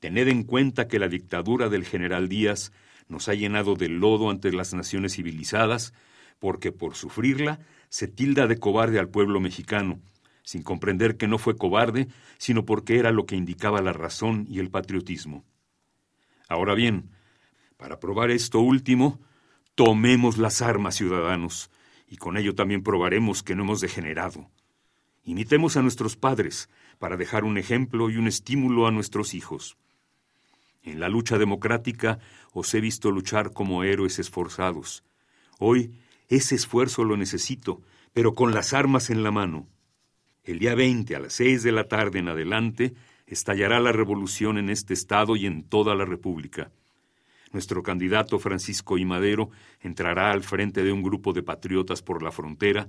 Tened 0.00 0.28
en 0.28 0.44
cuenta 0.44 0.86
que 0.86 0.98
la 0.98 1.08
dictadura 1.08 1.68
del 1.68 1.84
general 1.84 2.28
Díaz 2.28 2.72
nos 3.08 3.28
ha 3.28 3.34
llenado 3.34 3.74
de 3.74 3.88
lodo 3.88 4.30
ante 4.30 4.52
las 4.52 4.74
naciones 4.74 5.14
civilizadas, 5.14 5.94
porque 6.38 6.70
por 6.70 6.94
sufrirla 6.94 7.58
se 7.88 8.06
tilda 8.06 8.46
de 8.46 8.58
cobarde 8.58 9.00
al 9.00 9.08
pueblo 9.08 9.40
mexicano, 9.40 9.98
sin 10.44 10.62
comprender 10.62 11.16
que 11.16 11.26
no 11.26 11.38
fue 11.38 11.56
cobarde, 11.56 12.08
sino 12.36 12.64
porque 12.64 12.98
era 12.98 13.10
lo 13.10 13.26
que 13.26 13.34
indicaba 13.34 13.82
la 13.82 13.92
razón 13.92 14.46
y 14.48 14.60
el 14.60 14.70
patriotismo. 14.70 15.44
Ahora 16.48 16.74
bien, 16.74 17.10
para 17.76 17.98
probar 17.98 18.30
esto 18.30 18.60
último, 18.60 19.18
tomemos 19.74 20.38
las 20.38 20.62
armas, 20.62 20.94
ciudadanos, 20.94 21.70
y 22.08 22.16
con 22.16 22.36
ello 22.36 22.54
también 22.54 22.82
probaremos 22.82 23.42
que 23.42 23.54
no 23.54 23.62
hemos 23.62 23.80
degenerado. 23.80 24.50
Imitemos 25.24 25.76
a 25.76 25.82
nuestros 25.82 26.16
padres 26.16 26.68
para 26.98 27.16
dejar 27.16 27.44
un 27.44 27.58
ejemplo 27.58 28.08
y 28.10 28.16
un 28.16 28.26
estímulo 28.26 28.86
a 28.86 28.90
nuestros 28.90 29.34
hijos. 29.34 29.76
En 30.82 31.00
la 31.00 31.08
lucha 31.08 31.38
democrática 31.38 32.18
os 32.52 32.72
he 32.74 32.80
visto 32.80 33.10
luchar 33.10 33.52
como 33.52 33.84
héroes 33.84 34.18
esforzados. 34.18 35.04
Hoy 35.58 35.92
ese 36.28 36.54
esfuerzo 36.54 37.04
lo 37.04 37.16
necesito, 37.16 37.82
pero 38.12 38.34
con 38.34 38.54
las 38.54 38.72
armas 38.72 39.10
en 39.10 39.22
la 39.22 39.30
mano. 39.30 39.66
El 40.44 40.58
día 40.58 40.74
20 40.74 41.14
a 41.14 41.20
las 41.20 41.34
seis 41.34 41.62
de 41.62 41.72
la 41.72 41.84
tarde 41.84 42.20
en 42.20 42.28
adelante 42.28 42.94
estallará 43.26 43.80
la 43.80 43.92
revolución 43.92 44.56
en 44.56 44.70
este 44.70 44.94
estado 44.94 45.36
y 45.36 45.44
en 45.44 45.62
toda 45.62 45.94
la 45.94 46.06
República. 46.06 46.70
Nuestro 47.52 47.82
candidato 47.82 48.38
Francisco 48.38 48.98
I. 48.98 49.04
Madero 49.04 49.50
entrará 49.80 50.32
al 50.32 50.42
frente 50.42 50.82
de 50.82 50.92
un 50.92 51.02
grupo 51.02 51.32
de 51.32 51.42
patriotas 51.42 52.02
por 52.02 52.22
la 52.22 52.30
frontera 52.30 52.88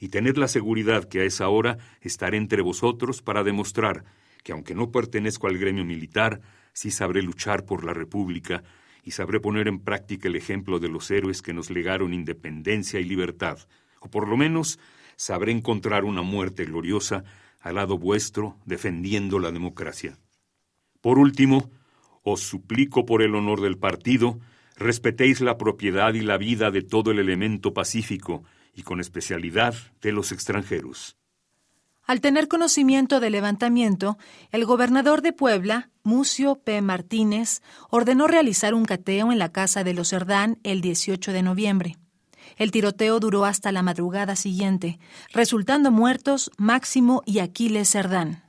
y 0.00 0.08
tened 0.08 0.36
la 0.36 0.48
seguridad 0.48 1.04
que 1.04 1.20
a 1.20 1.24
esa 1.24 1.48
hora 1.48 1.78
estaré 2.00 2.38
entre 2.38 2.62
vosotros 2.62 3.22
para 3.22 3.44
demostrar 3.44 4.04
que 4.42 4.52
aunque 4.52 4.74
no 4.74 4.90
pertenezco 4.90 5.46
al 5.46 5.58
gremio 5.58 5.84
militar, 5.84 6.40
sí 6.72 6.90
sabré 6.90 7.22
luchar 7.22 7.64
por 7.64 7.84
la 7.84 7.92
República 7.92 8.62
y 9.02 9.12
sabré 9.12 9.40
poner 9.40 9.68
en 9.68 9.80
práctica 9.80 10.28
el 10.28 10.36
ejemplo 10.36 10.78
de 10.78 10.88
los 10.88 11.10
héroes 11.10 11.42
que 11.42 11.52
nos 11.52 11.70
legaron 11.70 12.14
independencia 12.14 13.00
y 13.00 13.04
libertad, 13.04 13.58
o 14.00 14.10
por 14.10 14.28
lo 14.28 14.36
menos 14.36 14.78
sabré 15.16 15.52
encontrar 15.52 16.04
una 16.04 16.22
muerte 16.22 16.64
gloriosa 16.64 17.24
al 17.60 17.74
lado 17.76 17.98
vuestro 17.98 18.56
defendiendo 18.64 19.38
la 19.38 19.52
democracia. 19.52 20.18
Por 21.00 21.18
último, 21.18 21.70
os 22.22 22.40
suplico 22.40 23.06
por 23.06 23.22
el 23.22 23.34
honor 23.34 23.60
del 23.60 23.78
partido, 23.78 24.38
respetéis 24.76 25.40
la 25.40 25.58
propiedad 25.58 26.14
y 26.14 26.20
la 26.20 26.38
vida 26.38 26.70
de 26.70 26.82
todo 26.82 27.10
el 27.10 27.18
elemento 27.18 27.74
pacífico, 27.74 28.44
y 28.74 28.82
con 28.82 29.00
especialidad 29.00 29.74
de 30.00 30.12
los 30.12 30.32
extranjeros. 30.32 31.16
Al 32.04 32.20
tener 32.20 32.48
conocimiento 32.48 33.20
del 33.20 33.32
levantamiento, 33.32 34.18
el 34.50 34.64
gobernador 34.64 35.22
de 35.22 35.32
Puebla, 35.32 35.90
Mucio 36.02 36.56
P. 36.56 36.80
Martínez, 36.82 37.62
ordenó 37.88 38.26
realizar 38.26 38.74
un 38.74 38.84
cateo 38.84 39.30
en 39.30 39.38
la 39.38 39.52
casa 39.52 39.84
de 39.84 39.94
los 39.94 40.08
Cerdán 40.08 40.58
el 40.64 40.80
18 40.80 41.32
de 41.32 41.42
noviembre. 41.42 41.96
El 42.56 42.72
tiroteo 42.72 43.20
duró 43.20 43.44
hasta 43.44 43.70
la 43.70 43.82
madrugada 43.82 44.34
siguiente, 44.34 44.98
resultando 45.32 45.90
muertos 45.90 46.50
Máximo 46.58 47.22
y 47.26 47.38
Aquiles 47.38 47.90
Cerdán. 47.90 48.42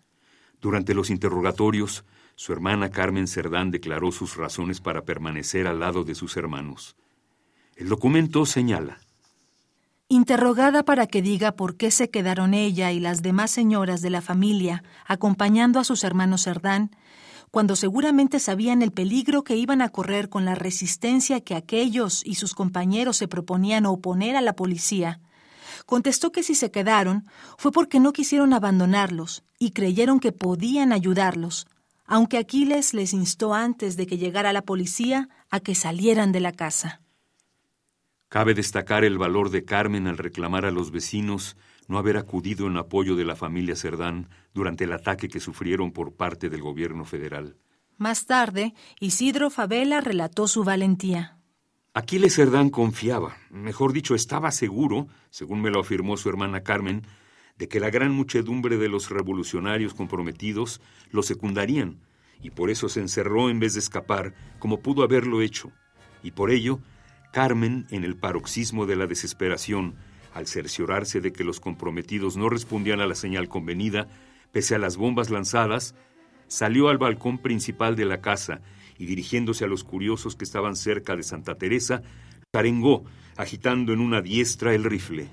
Durante 0.59 0.93
los 0.93 1.09
interrogatorios, 1.09 2.03
su 2.41 2.53
hermana 2.53 2.89
Carmen 2.89 3.27
Cerdán 3.27 3.69
declaró 3.69 4.11
sus 4.11 4.35
razones 4.35 4.81
para 4.81 5.03
permanecer 5.03 5.67
al 5.67 5.79
lado 5.79 6.03
de 6.03 6.15
sus 6.15 6.37
hermanos. 6.37 6.95
El 7.75 7.87
documento 7.87 8.47
señala. 8.47 8.97
Interrogada 10.07 10.81
para 10.81 11.05
que 11.05 11.21
diga 11.21 11.51
por 11.51 11.77
qué 11.77 11.91
se 11.91 12.09
quedaron 12.09 12.55
ella 12.55 12.91
y 12.91 12.99
las 12.99 13.21
demás 13.21 13.51
señoras 13.51 14.01
de 14.01 14.09
la 14.09 14.21
familia 14.21 14.83
acompañando 15.05 15.79
a 15.79 15.83
sus 15.83 16.03
hermanos 16.03 16.45
Cerdán, 16.45 16.89
cuando 17.51 17.75
seguramente 17.75 18.39
sabían 18.39 18.81
el 18.81 18.91
peligro 18.91 19.43
que 19.43 19.55
iban 19.55 19.83
a 19.83 19.89
correr 19.89 20.27
con 20.27 20.43
la 20.43 20.55
resistencia 20.55 21.41
que 21.41 21.53
aquellos 21.53 22.25
y 22.25 22.33
sus 22.33 22.55
compañeros 22.55 23.17
se 23.17 23.27
proponían 23.27 23.85
oponer 23.85 24.35
a 24.35 24.41
la 24.41 24.53
policía, 24.53 25.19
contestó 25.85 26.31
que 26.31 26.41
si 26.41 26.55
se 26.55 26.71
quedaron 26.71 27.23
fue 27.59 27.71
porque 27.71 27.99
no 27.99 28.13
quisieron 28.13 28.53
abandonarlos 28.53 29.43
y 29.59 29.73
creyeron 29.73 30.19
que 30.19 30.31
podían 30.31 30.91
ayudarlos, 30.91 31.67
aunque 32.11 32.37
Aquiles 32.37 32.93
les 32.93 33.13
instó 33.13 33.53
antes 33.53 33.95
de 33.95 34.05
que 34.05 34.17
llegara 34.17 34.51
la 34.51 34.63
policía 34.63 35.29
a 35.49 35.61
que 35.61 35.75
salieran 35.75 36.33
de 36.33 36.41
la 36.41 36.51
casa. 36.51 36.99
Cabe 38.27 38.53
destacar 38.53 39.05
el 39.05 39.17
valor 39.17 39.49
de 39.49 39.63
Carmen 39.63 40.07
al 40.07 40.17
reclamar 40.17 40.65
a 40.65 40.71
los 40.71 40.91
vecinos 40.91 41.55
no 41.87 41.97
haber 41.97 42.17
acudido 42.17 42.67
en 42.67 42.75
apoyo 42.75 43.15
de 43.15 43.23
la 43.23 43.37
familia 43.37 43.77
Cerdán 43.77 44.27
durante 44.53 44.83
el 44.83 44.91
ataque 44.91 45.29
que 45.29 45.39
sufrieron 45.39 45.93
por 45.93 46.13
parte 46.13 46.49
del 46.49 46.61
gobierno 46.61 47.05
federal. 47.05 47.55
Más 47.95 48.25
tarde, 48.25 48.73
Isidro 48.99 49.49
Favela 49.49 50.01
relató 50.01 50.49
su 50.49 50.65
valentía. 50.65 51.37
Aquiles 51.93 52.35
Cerdán 52.35 52.71
confiaba, 52.71 53.37
mejor 53.49 53.93
dicho, 53.93 54.15
estaba 54.15 54.51
seguro, 54.51 55.07
según 55.29 55.61
me 55.61 55.69
lo 55.69 55.79
afirmó 55.79 56.17
su 56.17 56.27
hermana 56.27 56.61
Carmen, 56.61 57.03
de 57.61 57.67
que 57.67 57.79
la 57.79 57.91
gran 57.91 58.11
muchedumbre 58.11 58.77
de 58.77 58.89
los 58.89 59.11
revolucionarios 59.11 59.93
comprometidos 59.93 60.81
lo 61.11 61.21
secundarían, 61.21 61.99
y 62.41 62.49
por 62.49 62.71
eso 62.71 62.89
se 62.89 63.01
encerró 63.01 63.51
en 63.51 63.59
vez 63.59 63.75
de 63.75 63.81
escapar, 63.81 64.33
como 64.57 64.79
pudo 64.79 65.03
haberlo 65.03 65.43
hecho. 65.43 65.71
Y 66.23 66.31
por 66.31 66.49
ello, 66.49 66.79
Carmen, 67.31 67.85
en 67.91 68.03
el 68.03 68.15
paroxismo 68.15 68.87
de 68.87 68.95
la 68.95 69.05
desesperación, 69.05 69.93
al 70.33 70.47
cerciorarse 70.47 71.21
de 71.21 71.33
que 71.33 71.43
los 71.43 71.59
comprometidos 71.59 72.35
no 72.35 72.49
respondían 72.49 72.99
a 72.99 73.05
la 73.05 73.13
señal 73.13 73.47
convenida, 73.47 74.07
pese 74.51 74.73
a 74.73 74.79
las 74.79 74.97
bombas 74.97 75.29
lanzadas, 75.29 75.93
salió 76.47 76.89
al 76.89 76.97
balcón 76.97 77.37
principal 77.37 77.95
de 77.95 78.05
la 78.05 78.21
casa 78.21 78.61
y 78.97 79.05
dirigiéndose 79.05 79.65
a 79.65 79.67
los 79.67 79.83
curiosos 79.83 80.35
que 80.35 80.45
estaban 80.45 80.75
cerca 80.75 81.15
de 81.15 81.21
Santa 81.21 81.53
Teresa, 81.53 82.01
arengó, 82.53 83.03
agitando 83.37 83.93
en 83.93 83.99
una 83.99 84.23
diestra 84.23 84.73
el 84.73 84.83
rifle. 84.83 85.29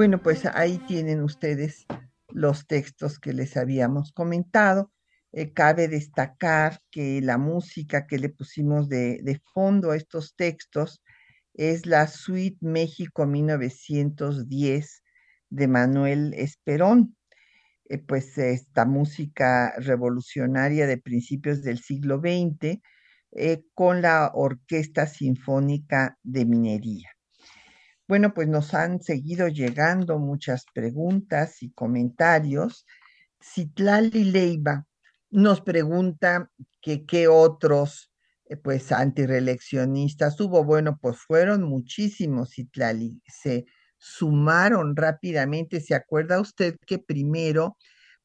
Bueno, 0.00 0.22
pues 0.22 0.46
ahí 0.46 0.78
tienen 0.78 1.20
ustedes 1.20 1.84
los 2.30 2.66
textos 2.66 3.18
que 3.18 3.34
les 3.34 3.58
habíamos 3.58 4.12
comentado. 4.12 4.90
Eh, 5.30 5.52
cabe 5.52 5.88
destacar 5.88 6.80
que 6.90 7.20
la 7.20 7.36
música 7.36 8.06
que 8.06 8.18
le 8.18 8.30
pusimos 8.30 8.88
de, 8.88 9.42
fondo 9.52 9.90
a 9.90 9.98
estos 9.98 10.34
textos 10.36 11.02
es 11.52 11.84
la 11.84 12.06
Suite 12.06 12.56
México 12.62 13.26
1910 13.26 15.02
de 15.50 15.68
Manuel 15.68 16.32
Esperón. 16.32 17.14
Eh, 17.84 17.98
pues 17.98 18.38
esta 18.38 18.86
música 18.86 19.74
revolucionaria 19.76 20.86
de 20.86 20.96
principios 20.96 21.62
del 21.62 21.78
siglo 21.78 22.20
XX 22.20 22.80
eh, 23.32 23.64
con 23.74 24.00
la 24.00 24.30
Orquesta 24.32 25.06
Sinfónica 25.06 26.16
de 26.22 26.46
Minería. 26.46 27.19
Bueno, 28.10 28.34
pues 28.34 28.48
nos 28.48 28.74
han 28.74 29.00
seguido 29.00 29.46
llegando 29.46 30.18
muchas 30.18 30.64
preguntas 30.74 31.62
y 31.62 31.70
comentarios. 31.70 32.84
Citlali 33.40 34.24
Leiva 34.24 34.84
nos 35.30 35.60
pregunta 35.60 36.50
que 36.82 37.06
qué 37.06 37.28
otros 37.28 38.10
eh, 38.46 38.56
pues 38.56 38.90
antireeleccionistas 38.90 40.40
hubo. 40.40 40.64
Bueno, 40.64 40.98
pues 41.00 41.18
fueron 41.18 41.62
muchísimos, 41.62 42.50
Citlali. 42.50 43.22
Se 43.28 43.66
sumaron 43.96 44.96
rápidamente. 44.96 45.80
¿Se 45.80 45.94
acuerda 45.94 46.40
usted 46.40 46.78
que 46.84 46.98
primero 46.98 47.76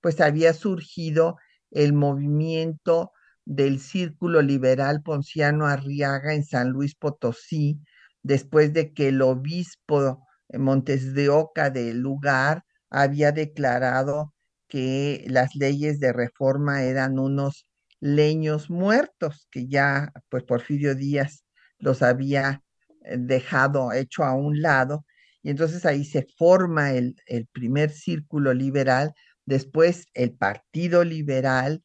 pues 0.01 0.19
había 0.19 0.53
surgido 0.53 1.37
el 1.69 1.93
movimiento 1.93 3.11
del 3.45 3.79
Círculo 3.79 4.41
Liberal 4.41 5.03
Ponciano 5.03 5.67
Arriaga 5.67 6.33
en 6.33 6.43
San 6.43 6.71
Luis 6.71 6.95
Potosí, 6.95 7.79
después 8.25 8.73
de 8.73 8.91
que 8.91 9.09
el 9.09 9.21
obispo 9.21 10.25
Montes 10.51 11.13
de 11.13 11.29
Oca 11.29 11.69
del 11.69 11.99
lugar 11.99 12.63
había 12.89 13.31
declarado 13.31 14.33
que 14.67 15.25
las 15.27 15.53
leyes 15.53 15.99
de 15.99 16.11
reforma 16.11 16.83
eran 16.83 17.19
unos 17.19 17.67
leños 17.99 18.71
muertos, 18.71 19.47
que 19.51 19.67
ya 19.67 20.11
pues 20.29 20.43
Porfirio 20.43 20.95
Díaz 20.95 21.45
los 21.77 22.01
había 22.01 22.63
eh, 23.03 23.17
dejado 23.19 23.93
hecho 23.93 24.23
a 24.23 24.33
un 24.33 24.59
lado, 24.59 25.05
y 25.43 25.51
entonces 25.51 25.85
ahí 25.85 26.03
se 26.03 26.25
forma 26.35 26.93
el, 26.93 27.15
el 27.27 27.45
primer 27.45 27.91
círculo 27.91 28.55
liberal, 28.55 29.13
después 29.45 30.07
el 30.15 30.33
Partido 30.33 31.03
Liberal, 31.03 31.83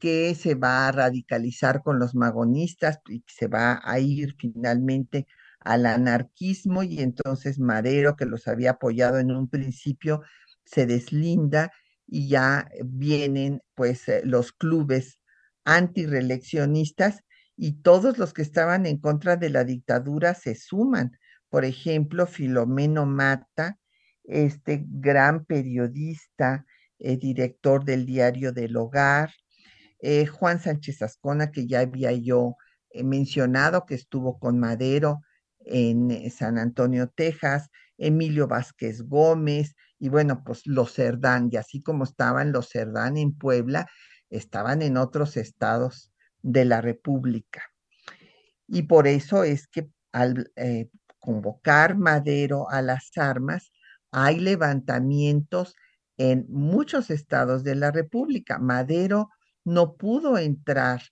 que 0.00 0.34
se 0.34 0.56
va 0.56 0.88
a 0.88 0.92
radicalizar 0.92 1.82
con 1.84 2.00
los 2.00 2.16
magonistas 2.16 2.98
y 3.08 3.22
se 3.28 3.46
va 3.46 3.80
a 3.84 4.00
ir 4.00 4.34
finalmente 4.36 5.26
al 5.66 5.84
anarquismo 5.86 6.84
y 6.84 7.00
entonces 7.00 7.58
Madero, 7.58 8.16
que 8.16 8.24
los 8.24 8.46
había 8.46 8.72
apoyado 8.72 9.18
en 9.18 9.32
un 9.32 9.48
principio, 9.48 10.22
se 10.64 10.86
deslinda 10.86 11.72
y 12.06 12.28
ya 12.28 12.68
vienen 12.84 13.60
pues 13.74 14.08
eh, 14.08 14.22
los 14.24 14.52
clubes 14.52 15.18
antireeleccionistas 15.64 17.24
y 17.56 17.82
todos 17.82 18.16
los 18.16 18.32
que 18.32 18.42
estaban 18.42 18.86
en 18.86 18.98
contra 18.98 19.36
de 19.36 19.50
la 19.50 19.64
dictadura 19.64 20.34
se 20.34 20.54
suman. 20.54 21.18
Por 21.48 21.64
ejemplo, 21.64 22.26
Filomeno 22.26 23.04
Mata, 23.04 23.78
este 24.22 24.84
gran 24.86 25.44
periodista, 25.46 26.64
eh, 27.00 27.16
director 27.16 27.84
del 27.84 28.06
diario 28.06 28.52
del 28.52 28.76
Hogar, 28.76 29.32
eh, 29.98 30.26
Juan 30.26 30.60
Sánchez 30.60 31.02
Ascona, 31.02 31.50
que 31.50 31.66
ya 31.66 31.80
había 31.80 32.12
yo 32.12 32.54
mencionado, 33.02 33.84
que 33.84 33.96
estuvo 33.96 34.38
con 34.38 34.60
Madero 34.60 35.22
en 35.66 36.30
San 36.30 36.58
Antonio, 36.58 37.08
Texas, 37.08 37.68
Emilio 37.98 38.48
Vázquez 38.48 39.02
Gómez, 39.02 39.74
y 39.98 40.08
bueno, 40.08 40.42
pues 40.44 40.66
los 40.66 40.92
Cerdán, 40.94 41.48
y 41.52 41.56
así 41.56 41.82
como 41.82 42.04
estaban 42.04 42.52
los 42.52 42.68
Cerdán 42.70 43.16
en 43.16 43.36
Puebla, 43.36 43.86
estaban 44.30 44.82
en 44.82 44.96
otros 44.96 45.36
estados 45.36 46.12
de 46.42 46.64
la 46.64 46.80
República. 46.80 47.62
Y 48.68 48.82
por 48.82 49.06
eso 49.06 49.44
es 49.44 49.66
que 49.66 49.88
al 50.12 50.50
eh, 50.56 50.88
convocar 51.18 51.96
Madero 51.96 52.70
a 52.70 52.82
las 52.82 53.10
armas, 53.16 53.72
hay 54.10 54.38
levantamientos 54.38 55.74
en 56.16 56.46
muchos 56.48 57.10
estados 57.10 57.64
de 57.64 57.74
la 57.74 57.90
República. 57.90 58.58
Madero 58.58 59.30
no 59.64 59.96
pudo 59.96 60.38
entrar 60.38 61.02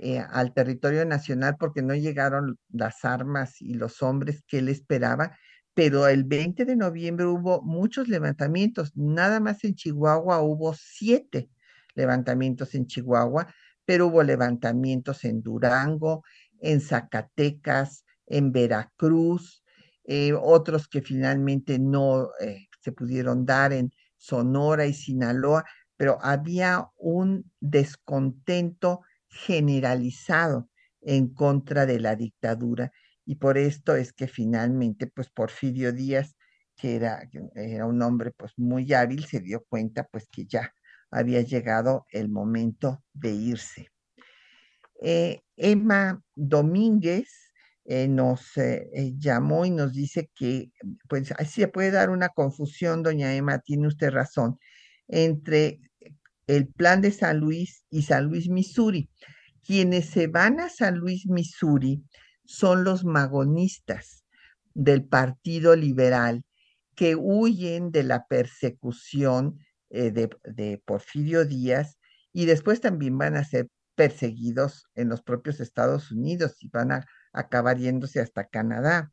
eh, 0.00 0.20
al 0.20 0.54
territorio 0.54 1.04
nacional 1.04 1.56
porque 1.58 1.82
no 1.82 1.92
llegaron 1.92 2.56
las 2.70 3.04
armas 3.04 3.60
y 3.60 3.74
los 3.74 4.00
hombres 4.00 4.44
que 4.46 4.58
él 4.58 4.68
esperaba, 4.68 5.36
pero 5.74 6.06
el 6.06 6.22
20 6.22 6.64
de 6.64 6.76
noviembre 6.76 7.26
hubo 7.26 7.62
muchos 7.62 8.06
levantamientos, 8.06 8.92
nada 8.94 9.40
más 9.40 9.64
en 9.64 9.74
Chihuahua 9.74 10.40
hubo 10.40 10.72
siete 10.74 11.50
levantamientos 11.96 12.76
en 12.76 12.86
Chihuahua, 12.86 13.52
pero 13.84 14.06
hubo 14.06 14.22
levantamientos 14.22 15.24
en 15.24 15.42
Durango, 15.42 16.22
en 16.60 16.80
Zacatecas, 16.80 18.04
en 18.28 18.52
Veracruz, 18.52 19.64
eh, 20.04 20.32
otros 20.32 20.86
que 20.86 21.02
finalmente 21.02 21.80
no 21.80 22.28
eh, 22.40 22.68
se 22.80 22.92
pudieron 22.92 23.44
dar 23.44 23.72
en 23.72 23.90
Sonora 24.16 24.86
y 24.86 24.94
Sinaloa, 24.94 25.64
pero 25.96 26.18
había 26.22 26.86
un 26.96 27.50
descontento 27.58 29.00
generalizado 29.46 30.68
en 31.00 31.28
contra 31.32 31.86
de 31.86 32.00
la 32.00 32.16
dictadura. 32.16 32.92
Y 33.24 33.36
por 33.36 33.58
esto 33.58 33.94
es 33.96 34.12
que 34.12 34.26
finalmente, 34.26 35.06
pues 35.06 35.28
Porfirio 35.30 35.92
Díaz, 35.92 36.36
que 36.76 36.96
era, 36.96 37.28
era 37.54 37.86
un 37.86 38.00
hombre 38.02 38.32
pues 38.32 38.52
muy 38.56 38.92
hábil, 38.92 39.24
se 39.24 39.40
dio 39.40 39.64
cuenta 39.68 40.04
pues 40.10 40.26
que 40.30 40.46
ya 40.46 40.72
había 41.10 41.42
llegado 41.42 42.06
el 42.10 42.28
momento 42.28 43.02
de 43.12 43.30
irse. 43.30 43.88
Eh, 45.00 45.40
Emma 45.56 46.20
Domínguez 46.34 47.28
eh, 47.84 48.08
nos 48.08 48.56
eh, 48.56 49.14
llamó 49.16 49.64
y 49.64 49.70
nos 49.70 49.92
dice 49.92 50.30
que, 50.34 50.70
pues 51.08 51.32
así 51.32 51.62
se 51.62 51.68
puede 51.68 51.90
dar 51.90 52.10
una 52.10 52.28
confusión, 52.28 53.02
doña 53.02 53.34
Emma, 53.34 53.60
tiene 53.60 53.86
usted 53.86 54.10
razón, 54.10 54.58
entre 55.06 55.80
el 56.48 56.66
plan 56.66 57.00
de 57.00 57.12
San 57.12 57.38
Luis 57.38 57.84
y 57.90 58.02
San 58.02 58.24
Luis, 58.24 58.48
Missouri. 58.48 59.08
Quienes 59.64 60.06
se 60.06 60.26
van 60.26 60.58
a 60.60 60.68
San 60.68 60.96
Luis, 60.98 61.26
Missouri, 61.26 62.02
son 62.44 62.82
los 62.82 63.04
magonistas 63.04 64.24
del 64.74 65.04
Partido 65.04 65.76
Liberal 65.76 66.42
que 66.96 67.14
huyen 67.14 67.92
de 67.92 68.02
la 68.02 68.26
persecución 68.26 69.58
eh, 69.90 70.10
de, 70.10 70.82
Porfirio 70.84 71.44
Díaz 71.44 71.98
y 72.32 72.46
después 72.46 72.80
también 72.80 73.16
van 73.18 73.36
a 73.36 73.44
ser 73.44 73.68
perseguidos 73.94 74.86
en 74.94 75.08
los 75.08 75.22
propios 75.22 75.60
Estados 75.60 76.10
Unidos 76.10 76.56
y 76.60 76.68
van 76.70 76.92
a 76.92 77.06
acabar 77.32 77.78
yéndose 77.78 78.20
hasta 78.20 78.48
Canadá. 78.48 79.12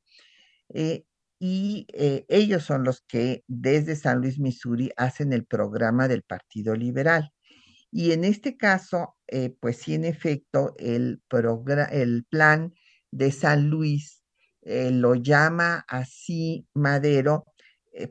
Eh, 0.69 1.05
y 1.39 1.85
eh, 1.93 2.25
ellos 2.29 2.63
son 2.63 2.83
los 2.83 3.01
que 3.01 3.43
desde 3.47 3.95
San 3.95 4.21
Luis, 4.21 4.39
Missouri, 4.39 4.91
hacen 4.97 5.33
el 5.33 5.45
programa 5.45 6.07
del 6.07 6.23
Partido 6.23 6.75
Liberal. 6.75 7.34
Y 7.91 8.11
en 8.11 8.25
este 8.25 8.57
caso, 8.57 9.15
eh, 9.27 9.55
pues 9.59 9.77
sí, 9.77 9.93
en 9.95 10.05
efecto, 10.05 10.75
el, 10.77 11.21
el 11.91 12.25
plan 12.29 12.73
de 13.11 13.31
San 13.31 13.69
Luis 13.69 14.23
eh, 14.61 14.91
lo 14.91 15.15
llama 15.15 15.85
así 15.87 16.67
Madero, 16.73 17.45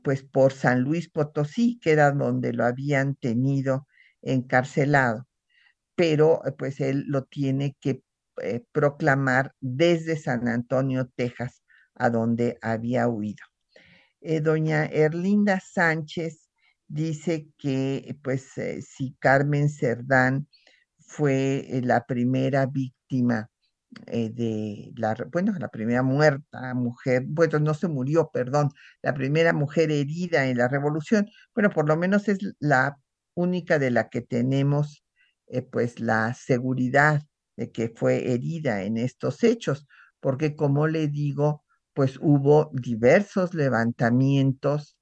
pues 0.02 0.22
por 0.22 0.52
San 0.54 0.80
Luis 0.80 1.10
Potosí, 1.10 1.78
que 1.82 1.90
era 1.92 2.10
donde 2.10 2.54
lo 2.54 2.64
habían 2.64 3.16
tenido 3.16 3.86
encarcelado. 4.22 5.26
Pero 5.96 6.42
pues 6.58 6.80
él 6.80 7.04
lo 7.08 7.24
tiene 7.24 7.76
que 7.80 8.02
proclamar 8.72 9.54
desde 9.60 10.16
San 10.16 10.48
Antonio, 10.48 11.10
Texas, 11.16 11.62
a 11.94 12.10
donde 12.10 12.58
había 12.62 13.08
huido. 13.08 13.44
Eh, 14.20 14.40
doña 14.40 14.86
Erlinda 14.86 15.60
Sánchez 15.60 16.43
dice 16.95 17.49
que, 17.59 18.16
pues, 18.22 18.57
eh, 18.59 18.82
si 18.82 19.14
Carmen 19.20 19.68
Cerdán 19.70 20.49
fue 21.01 21.66
eh, 21.78 21.82
la 21.82 22.07
primera 22.07 22.66
víctima 22.66 23.51
de 24.07 24.92
la, 24.97 25.14
bueno, 25.32 25.53
la 25.61 25.68
primera 25.68 26.03
muerta 26.03 26.74
mujer, 26.74 27.24
bueno, 27.28 27.61
no 27.61 27.74
se 27.74 27.86
murió, 27.88 28.30
perdón, 28.32 28.70
la 29.03 29.14
primera 29.14 29.53
mujer 29.53 29.90
herida 29.92 30.47
en 30.49 30.59
la 30.59 30.66
revolución, 30.68 31.28
bueno, 31.55 31.70
por 31.70 31.86
lo 31.88 31.97
menos 31.97 32.28
es 32.28 32.38
la 32.59 32.97
única 33.34 33.78
de 33.78 33.90
la 33.92 34.09
que 34.09 34.20
tenemos, 34.22 35.05
pues, 35.70 36.01
la 36.01 36.34
seguridad 36.34 37.22
de 37.57 37.70
que 37.70 37.88
fue 37.95 38.32
herida 38.32 38.82
en 38.82 38.97
estos 38.97 39.45
hechos 39.45 39.86
porque 40.20 40.57
como 40.57 40.86
le 40.88 41.07
digo, 41.09 41.64
pues 41.92 42.18
hubo 42.20 42.70
diversos 42.72 43.53
levantamientos, 43.55 44.93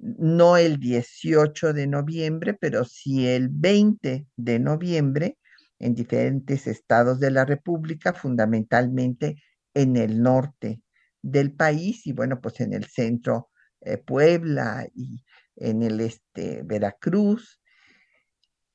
no 0.00 0.56
el 0.56 0.78
18 0.78 1.72
de 1.72 1.86
noviembre, 1.86 2.54
pero 2.54 2.84
sí 2.84 3.26
el 3.28 3.48
20 3.48 4.26
de 4.36 4.58
noviembre 4.58 5.38
en 5.78 5.94
diferentes 5.94 6.66
estados 6.66 7.20
de 7.20 7.30
la 7.30 7.44
República, 7.44 8.12
fundamentalmente 8.12 9.42
en 9.74 9.96
el 9.96 10.22
norte 10.22 10.80
del 11.22 11.52
país 11.52 12.06
y 12.06 12.12
bueno, 12.12 12.40
pues 12.40 12.60
en 12.60 12.72
el 12.72 12.84
centro 12.86 13.50
eh, 13.80 13.98
Puebla 13.98 14.86
y 14.94 15.24
en 15.56 15.82
el 15.82 16.00
este 16.00 16.62
Veracruz. 16.64 17.60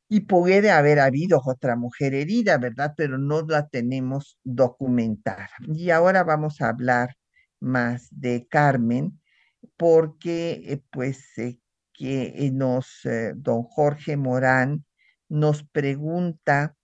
Y 0.09 0.22
puede 0.22 0.72
haber 0.72 0.99
habido 0.99 1.41
otra 1.45 1.78
mujer 1.78 2.13
herida, 2.13 2.57
¿verdad? 2.57 2.93
Pero 2.97 3.17
no 3.17 3.43
la 3.43 3.69
tenemos 3.69 4.38
documentada. 4.43 5.49
Y 5.74 5.89
ahora 5.89 6.24
vamos 6.26 6.59
a 6.59 6.67
hablar 6.67 7.15
más 7.61 8.07
de 8.11 8.45
Carmen, 8.49 9.20
porque 9.82 10.61
eh, 10.67 10.84
pues 10.91 11.36
eh, 11.39 11.57
que 11.91 12.51
nos, 12.53 13.01
don 13.34 13.63
Jorge 13.63 14.15
Morán 14.15 14.86
nos 15.27 15.63
pregunta 15.63 16.75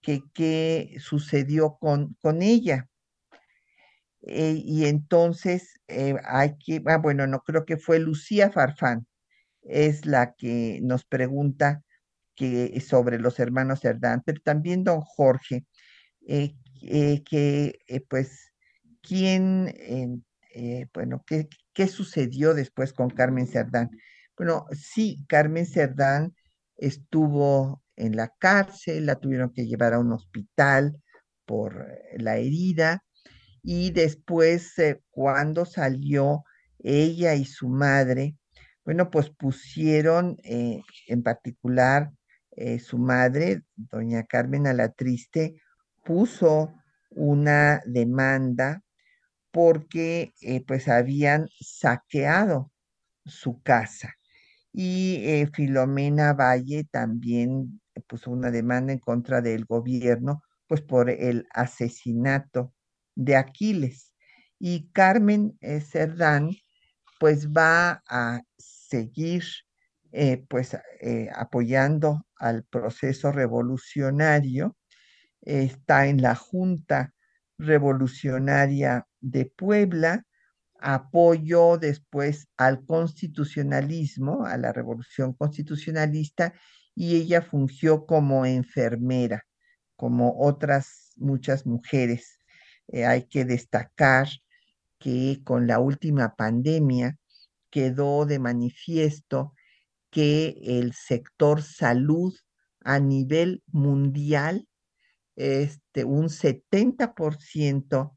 que 0.00 0.22
qué 0.32 0.94
sucedió 1.00 1.76
con, 1.80 2.14
con 2.20 2.42
ella. 2.42 2.88
Eh, 4.22 4.62
y 4.64 4.84
entonces 4.84 5.80
eh, 5.88 6.14
hay 6.24 6.56
que, 6.56 6.80
ah, 6.86 6.98
bueno, 6.98 7.26
no 7.26 7.40
creo 7.40 7.64
que 7.64 7.78
fue 7.78 7.98
Lucía 7.98 8.52
Farfán, 8.52 9.08
es 9.62 10.06
la 10.06 10.34
que 10.36 10.78
nos 10.84 11.04
pregunta 11.04 11.82
que, 12.36 12.80
sobre 12.80 13.18
los 13.18 13.40
hermanos 13.40 13.80
Cerdán, 13.80 14.22
pero 14.24 14.40
también 14.44 14.84
don 14.84 15.00
Jorge, 15.00 15.66
eh, 16.28 16.54
que 16.80 17.80
pues, 18.08 18.52
¿quién, 19.02 19.74
bueno, 20.94 21.24
¿qué, 21.26 21.48
qué 21.76 21.86
sucedió 21.88 22.54
después 22.54 22.94
con 22.94 23.10
Carmen 23.10 23.46
Cerdán? 23.46 23.90
Bueno, 24.34 24.64
sí, 24.72 25.24
Carmen 25.28 25.66
Cerdán 25.66 26.34
estuvo 26.78 27.82
en 27.96 28.16
la 28.16 28.32
cárcel, 28.38 29.04
la 29.04 29.16
tuvieron 29.16 29.52
que 29.52 29.66
llevar 29.66 29.92
a 29.92 29.98
un 29.98 30.10
hospital 30.12 31.02
por 31.44 31.86
la 32.16 32.38
herida 32.38 33.04
y 33.62 33.90
después 33.90 34.78
eh, 34.78 35.02
cuando 35.10 35.66
salió 35.66 36.44
ella 36.78 37.34
y 37.34 37.44
su 37.44 37.68
madre, 37.68 38.36
bueno, 38.84 39.10
pues 39.10 39.28
pusieron 39.28 40.38
eh, 40.44 40.80
en 41.08 41.22
particular 41.22 42.10
eh, 42.52 42.78
su 42.78 42.96
madre, 42.96 43.62
doña 43.74 44.24
Carmen 44.24 44.66
Alatriste, 44.66 45.60
puso 46.04 46.72
una 47.10 47.82
demanda 47.84 48.82
porque 49.56 50.34
pues 50.66 50.86
habían 50.86 51.48
saqueado 51.60 52.70
su 53.24 53.62
casa. 53.62 54.12
Y 54.70 55.46
Filomena 55.54 56.34
Valle 56.34 56.84
también 56.90 57.80
puso 58.02 58.30
una 58.30 58.50
demanda 58.50 58.92
en 58.92 58.98
contra 58.98 59.40
del 59.40 59.64
gobierno, 59.64 60.42
pues 60.66 60.82
por 60.82 61.08
el 61.08 61.46
asesinato 61.54 62.74
de 63.14 63.36
Aquiles. 63.36 64.12
Y 64.58 64.90
Carmen 64.92 65.56
eh, 65.60 65.80
Cerdán, 65.80 66.50
pues 67.18 67.50
va 67.50 68.02
a 68.08 68.42
seguir 68.58 69.44
eh, 70.12 70.44
pues 70.48 70.76
eh, 71.00 71.28
apoyando 71.34 72.26
al 72.36 72.64
proceso 72.64 73.32
revolucionario, 73.32 74.76
está 75.42 76.06
en 76.06 76.22
la 76.22 76.34
Junta 76.34 77.14
Revolucionaria 77.58 79.06
de 79.30 79.46
Puebla, 79.46 80.24
apoyó 80.78 81.78
después 81.78 82.48
al 82.56 82.84
constitucionalismo, 82.84 84.44
a 84.44 84.56
la 84.56 84.72
revolución 84.72 85.32
constitucionalista, 85.32 86.54
y 86.94 87.16
ella 87.16 87.42
fungió 87.42 88.06
como 88.06 88.46
enfermera, 88.46 89.44
como 89.96 90.38
otras 90.38 91.12
muchas 91.16 91.66
mujeres. 91.66 92.38
Eh, 92.88 93.04
hay 93.04 93.26
que 93.26 93.44
destacar 93.44 94.28
que 94.98 95.40
con 95.44 95.66
la 95.66 95.78
última 95.78 96.36
pandemia 96.36 97.18
quedó 97.70 98.24
de 98.26 98.38
manifiesto 98.38 99.54
que 100.10 100.56
el 100.62 100.94
sector 100.94 101.62
salud 101.62 102.34
a 102.80 103.00
nivel 103.00 103.62
mundial, 103.66 104.66
este, 105.34 106.04
un 106.04 106.28
70%, 106.30 108.16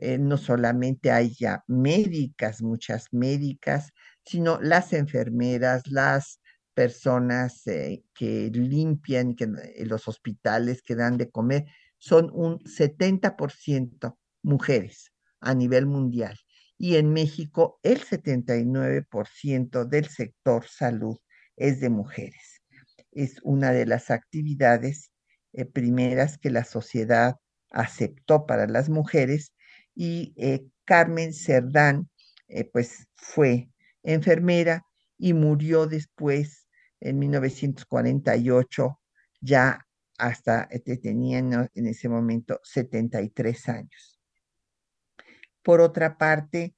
eh, 0.00 0.18
no 0.18 0.38
solamente 0.38 1.10
hay 1.12 1.36
médicas, 1.66 2.62
muchas 2.62 3.08
médicas, 3.12 3.90
sino 4.24 4.58
las 4.60 4.92
enfermeras, 4.92 5.86
las 5.86 6.40
personas 6.74 7.66
eh, 7.66 8.02
que 8.14 8.50
limpian 8.52 9.34
que, 9.34 9.46
los 9.84 10.08
hospitales 10.08 10.82
que 10.82 10.94
dan 10.94 11.18
de 11.18 11.30
comer, 11.30 11.66
son 11.98 12.30
un 12.32 12.58
70% 12.60 14.16
mujeres 14.42 15.12
a 15.40 15.54
nivel 15.54 15.86
mundial 15.86 16.38
y 16.78 16.96
en 16.96 17.12
México 17.12 17.78
el 17.82 18.00
79% 18.00 19.84
del 19.84 20.06
sector 20.06 20.66
salud 20.66 21.18
es 21.56 21.78
de 21.80 21.90
mujeres. 21.90 22.62
Es 23.12 23.36
una 23.42 23.72
de 23.72 23.84
las 23.84 24.10
actividades 24.10 25.12
eh, 25.52 25.66
primeras 25.66 26.38
que 26.38 26.48
la 26.48 26.64
sociedad 26.64 27.36
aceptó 27.70 28.46
para 28.46 28.66
las 28.66 28.88
mujeres 28.88 29.52
y 30.02 30.32
eh, 30.38 30.64
Carmen 30.86 31.34
Cerdán 31.34 32.08
eh, 32.48 32.64
pues 32.64 33.06
fue 33.16 33.68
enfermera 34.02 34.86
y 35.18 35.34
murió 35.34 35.86
después 35.86 36.66
en 37.00 37.18
1948 37.18 38.98
ya 39.42 39.86
hasta 40.16 40.62
este, 40.70 40.96
tenía 40.96 41.40
en 41.40 41.86
ese 41.86 42.08
momento 42.08 42.60
73 42.62 43.68
años. 43.68 44.18
Por 45.62 45.82
otra 45.82 46.16
parte, 46.16 46.74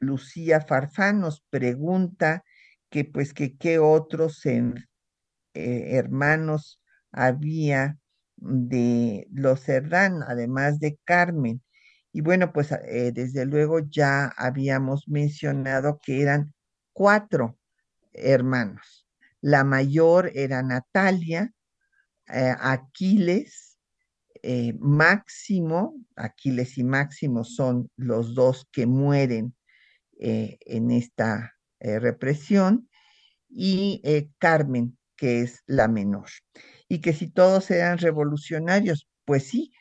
Lucía 0.00 0.62
Farfán 0.62 1.20
nos 1.20 1.42
pregunta 1.42 2.42
que 2.88 3.04
pues 3.04 3.34
que 3.34 3.58
qué 3.58 3.78
otros 3.78 4.46
eh, 4.46 4.72
hermanos 5.52 6.80
había 7.12 7.98
de 8.36 9.26
los 9.30 9.60
Cerdán, 9.60 10.22
además 10.26 10.80
de 10.80 10.98
Carmen. 11.04 11.62
Y 12.16 12.22
bueno, 12.22 12.50
pues 12.50 12.72
eh, 12.72 13.12
desde 13.12 13.44
luego 13.44 13.78
ya 13.78 14.32
habíamos 14.38 15.06
mencionado 15.06 16.00
que 16.02 16.22
eran 16.22 16.54
cuatro 16.94 17.58
hermanos. 18.14 19.06
La 19.42 19.64
mayor 19.64 20.30
era 20.34 20.62
Natalia, 20.62 21.52
eh, 22.28 22.54
Aquiles, 22.58 23.76
eh, 24.42 24.72
Máximo, 24.78 25.94
Aquiles 26.16 26.78
y 26.78 26.84
Máximo 26.84 27.44
son 27.44 27.90
los 27.96 28.34
dos 28.34 28.66
que 28.72 28.86
mueren 28.86 29.54
en 30.18 30.90
esta 30.92 31.52
represión, 31.78 32.88
y 33.50 34.00
Carmen, 34.38 34.96
que 35.16 35.42
es 35.42 35.62
la 35.66 35.86
menor. 35.86 36.30
Y 36.88 37.02
que 37.02 37.12
si 37.12 37.28
todos 37.28 37.70
eran 37.70 37.98
revolucionarios, 37.98 39.06
pues 39.26 39.46
sí, 39.48 39.74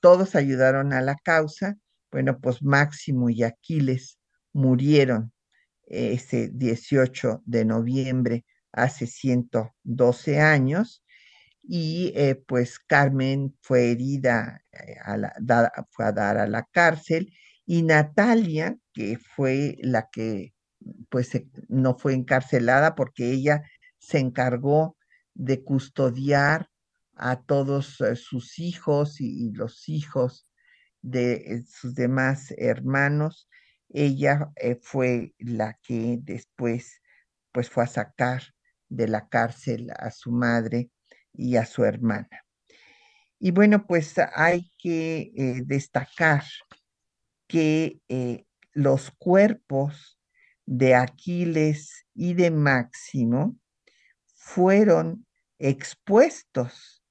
todos 0.00 0.34
ayudaron 0.34 0.92
a 0.92 1.00
la 1.00 1.16
causa. 1.16 1.76
Bueno, 2.10 2.38
pues 2.40 2.62
Máximo 2.62 3.30
y 3.30 3.42
Aquiles 3.42 4.18
murieron 4.52 5.32
ese 5.86 6.50
18 6.52 7.42
de 7.44 7.64
noviembre 7.64 8.44
hace 8.72 9.06
112 9.06 10.40
años 10.40 11.02
y 11.62 12.12
eh, 12.16 12.34
pues 12.46 12.78
Carmen 12.78 13.54
fue 13.60 13.92
herida, 13.92 14.62
eh, 14.72 14.96
a 15.04 15.16
la, 15.18 15.32
fue 15.90 16.06
a 16.06 16.12
dar 16.12 16.38
a 16.38 16.46
la 16.46 16.64
cárcel 16.72 17.32
y 17.66 17.82
Natalia, 17.82 18.78
que 18.94 19.18
fue 19.18 19.76
la 19.82 20.08
que 20.10 20.54
pues 21.10 21.30
no 21.68 21.98
fue 21.98 22.14
encarcelada 22.14 22.94
porque 22.94 23.30
ella 23.30 23.62
se 23.98 24.18
encargó 24.18 24.96
de 25.34 25.62
custodiar 25.62 26.68
a 27.18 27.42
todos 27.42 28.00
eh, 28.00 28.16
sus 28.16 28.58
hijos 28.58 29.20
y, 29.20 29.52
los 29.52 29.88
hijos 29.88 30.48
de 31.02 31.64
sus 31.68 31.94
demás 31.94 32.54
hermanos. 32.56 33.48
Ella 33.90 34.52
fue 34.82 35.34
la 35.38 35.78
que 35.82 36.18
después 36.22 37.00
pues 37.52 37.70
fue 37.70 37.84
a 37.84 37.86
sacar 37.86 38.42
de 38.88 39.08
la 39.08 39.28
cárcel 39.28 39.90
a 39.98 40.10
su 40.10 40.30
madre 40.30 40.90
y 41.32 41.56
a 41.56 41.66
su 41.66 41.84
hermana. 41.84 42.44
Y 43.38 43.52
bueno, 43.52 43.86
pues 43.86 44.14
hay 44.34 44.70
que 44.78 45.32
eh, 45.36 45.62
destacar 45.64 46.44
que 47.46 48.00
eh, 48.08 48.44
los 48.72 49.10
cuerpos 49.12 50.18
de 50.66 50.94
Aquiles 50.94 52.06
y 52.14 52.34
de 52.34 52.50
Máximo 52.50 53.56
fueron 54.34 55.26
expuestos 55.58 57.02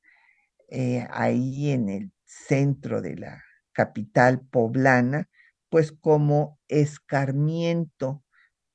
eh, 0.68 1.08
ahí 1.12 1.72
en 1.72 1.90
el 1.90 2.12
centro 2.26 3.02
de 3.02 3.16
la 3.18 3.44
capital 3.74 4.42
poblana, 4.42 5.30
pues 5.70 5.92
como 5.92 6.60
escarmiento 6.68 8.24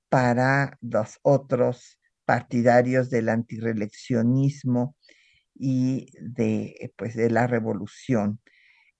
para 0.08 0.78
los 0.80 1.18
otros 1.22 1.98
partidarios 2.24 3.10
del 3.10 3.28
antireleccionismo 3.28 4.96
y 5.54 6.08
de, 6.20 6.92
pues, 6.96 7.14
de 7.16 7.30
la 7.30 7.46
revolución. 7.46 8.40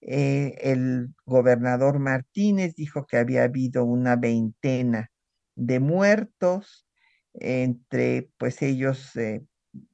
Eh, 0.01 0.55
el 0.61 1.13
gobernador 1.25 1.99
Martínez 1.99 2.75
dijo 2.75 3.05
que 3.07 3.17
había 3.17 3.43
habido 3.43 3.85
una 3.85 4.15
veintena 4.17 5.11
de 5.55 5.79
muertos, 5.79 6.87
entre 7.33 8.29
pues 8.37 8.61
ellos 8.61 9.15
eh, 9.15 9.45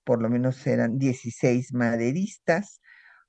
por 0.03 0.21
lo 0.21 0.29
menos 0.29 0.65
eran 0.67 0.97
16 0.97 1.73
maderistas, 1.73 2.81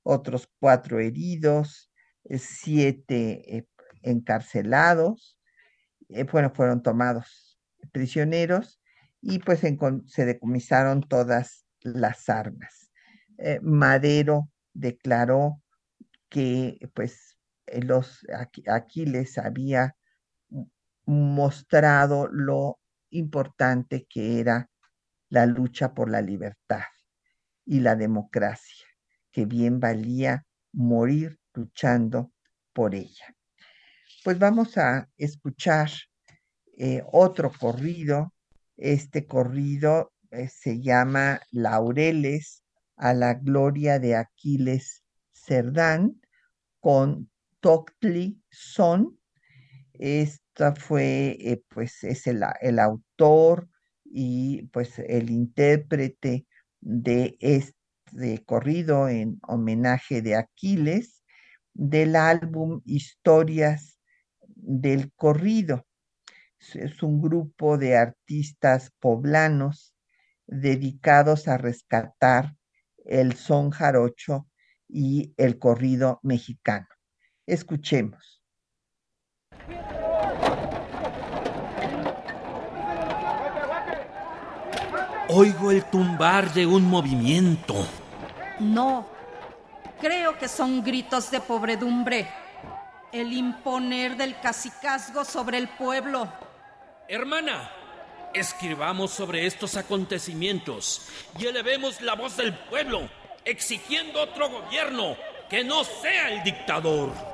otros 0.03 0.49
cuatro 0.59 0.99
heridos, 0.99 1.91
eh, 2.25 2.37
siete 2.37 3.67
encarcelados, 4.01 5.37
bueno, 6.31 6.51
fueron 6.53 6.83
tomados 6.83 7.59
prisioneros 7.93 8.81
y 9.21 9.39
pues 9.39 9.61
se 9.61 10.25
decomisaron 10.25 11.01
todas 11.01 11.65
las 11.81 12.27
armas. 12.29 12.91
Madero 13.61 14.49
declaró 14.73 15.61
que 16.29 16.79
pues 16.93 17.37
eh, 17.67 17.81
los 17.81 18.25
aquí, 18.67 19.05
les 19.05 19.37
había 19.37 19.95
mostrado 21.05 22.27
lo 22.27 22.79
importante 23.09 24.07
que 24.09 24.39
era 24.39 24.69
la 25.29 25.45
lucha 25.45 25.93
por 25.93 26.09
la 26.09 26.21
libertad 26.21 26.83
y 27.65 27.79
la 27.79 27.95
democracia, 27.95 28.85
que 29.31 29.45
bien 29.45 29.79
valía 29.79 30.45
morir 30.73 31.39
luchando 31.53 32.31
por 32.73 32.95
ella. 32.95 33.35
Pues 34.23 34.37
vamos 34.37 34.77
a 34.77 35.09
escuchar 35.17 35.89
eh, 36.77 37.03
otro 37.11 37.51
corrido. 37.51 38.33
Este 38.77 39.25
corrido 39.25 40.13
eh, 40.31 40.47
se 40.47 40.81
llama 40.81 41.41
Laureles 41.51 42.63
a 42.95 43.13
la 43.13 43.33
gloria 43.33 43.99
de 43.99 44.15
Aquiles 44.15 45.03
Cerdán 45.31 46.21
con 46.79 47.29
Toctli 47.59 48.41
Son. 48.49 49.19
Esta 49.93 50.75
fue, 50.75 51.37
eh, 51.39 51.63
pues, 51.67 52.03
es 52.03 52.27
el, 52.27 52.43
el, 52.61 52.79
autor 52.79 53.69
y 54.03 54.63
pues 54.67 54.99
el 54.99 55.29
intérprete 55.29 56.47
de 56.79 57.37
este 57.39 57.80
corrido 58.45 59.07
en 59.07 59.39
homenaje 59.47 60.21
de 60.21 60.35
Aquiles 60.35 61.23
del 61.73 62.15
álbum 62.15 62.81
Historias 62.85 63.99
del 64.55 65.11
Corrido. 65.13 65.85
Es 66.73 67.01
un 67.01 67.21
grupo 67.21 67.77
de 67.77 67.97
artistas 67.97 68.91
poblanos 68.99 69.95
dedicados 70.45 71.47
a 71.47 71.57
rescatar 71.57 72.55
el 73.05 73.33
son 73.33 73.71
jarocho 73.71 74.47
y 74.87 75.33
el 75.37 75.57
corrido 75.57 76.19
mexicano. 76.21 76.87
Escuchemos. 77.47 78.43
Oigo 85.29 85.71
el 85.71 85.85
tumbar 85.85 86.53
de 86.53 86.65
un 86.65 86.83
movimiento. 86.83 87.87
No, 88.61 89.07
creo 89.99 90.37
que 90.37 90.47
son 90.47 90.83
gritos 90.83 91.31
de 91.31 91.41
pobredumbre. 91.41 92.29
El 93.11 93.33
imponer 93.33 94.15
del 94.15 94.39
cacicazgo 94.39 95.25
sobre 95.25 95.57
el 95.57 95.67
pueblo. 95.67 96.31
Hermana, 97.07 97.71
escribamos 98.33 99.11
sobre 99.11 99.47
estos 99.47 99.75
acontecimientos 99.77 101.09
y 101.39 101.47
elevemos 101.47 102.01
la 102.01 102.13
voz 102.13 102.37
del 102.37 102.53
pueblo 102.53 103.09
exigiendo 103.43 104.21
otro 104.21 104.49
gobierno 104.49 105.17
que 105.49 105.63
no 105.63 105.83
sea 105.83 106.29
el 106.31 106.43
dictador. 106.43 107.30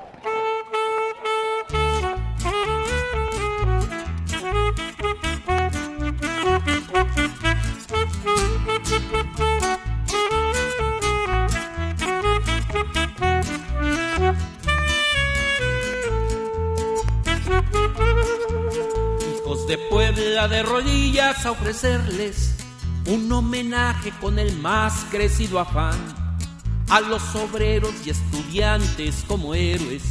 De 19.68 19.78
Puebla 19.78 20.48
de 20.48 20.64
rodillas 20.64 21.46
a 21.46 21.52
ofrecerles 21.52 22.56
un 23.06 23.30
homenaje 23.30 24.14
con 24.22 24.40
el 24.40 24.58
más 24.58 25.06
crecido 25.12 25.60
afán 25.60 26.00
a 26.90 27.02
los 27.02 27.36
obreros 27.36 27.94
y 28.06 28.12
estudiantes 28.12 29.26
como 29.28 29.54
héroes, 29.56 30.04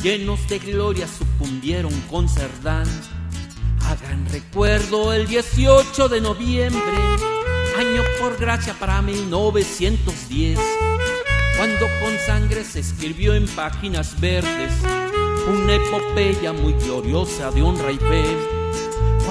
llenos 0.00 0.46
de 0.48 0.60
gloria 0.60 1.08
sucumbieron 1.08 1.92
con 2.08 2.28
Cerdán. 2.28 2.86
Hagan 3.80 4.26
recuerdo 4.30 5.12
el 5.12 5.26
18 5.26 6.08
de 6.08 6.20
noviembre, 6.20 6.96
año 7.76 8.02
por 8.20 8.38
gracia 8.38 8.74
para 8.74 9.02
1910, 9.02 10.60
cuando 11.56 11.86
con 12.00 12.16
sangre 12.26 12.62
se 12.62 12.78
escribió 12.78 13.34
en 13.34 13.48
páginas 13.48 14.20
verdes 14.20 14.72
una 15.48 15.74
epopeya 15.74 16.52
muy 16.52 16.74
gloriosa 16.74 17.50
de 17.50 17.62
honra 17.62 17.90
y 17.90 17.98
fe 17.98 18.63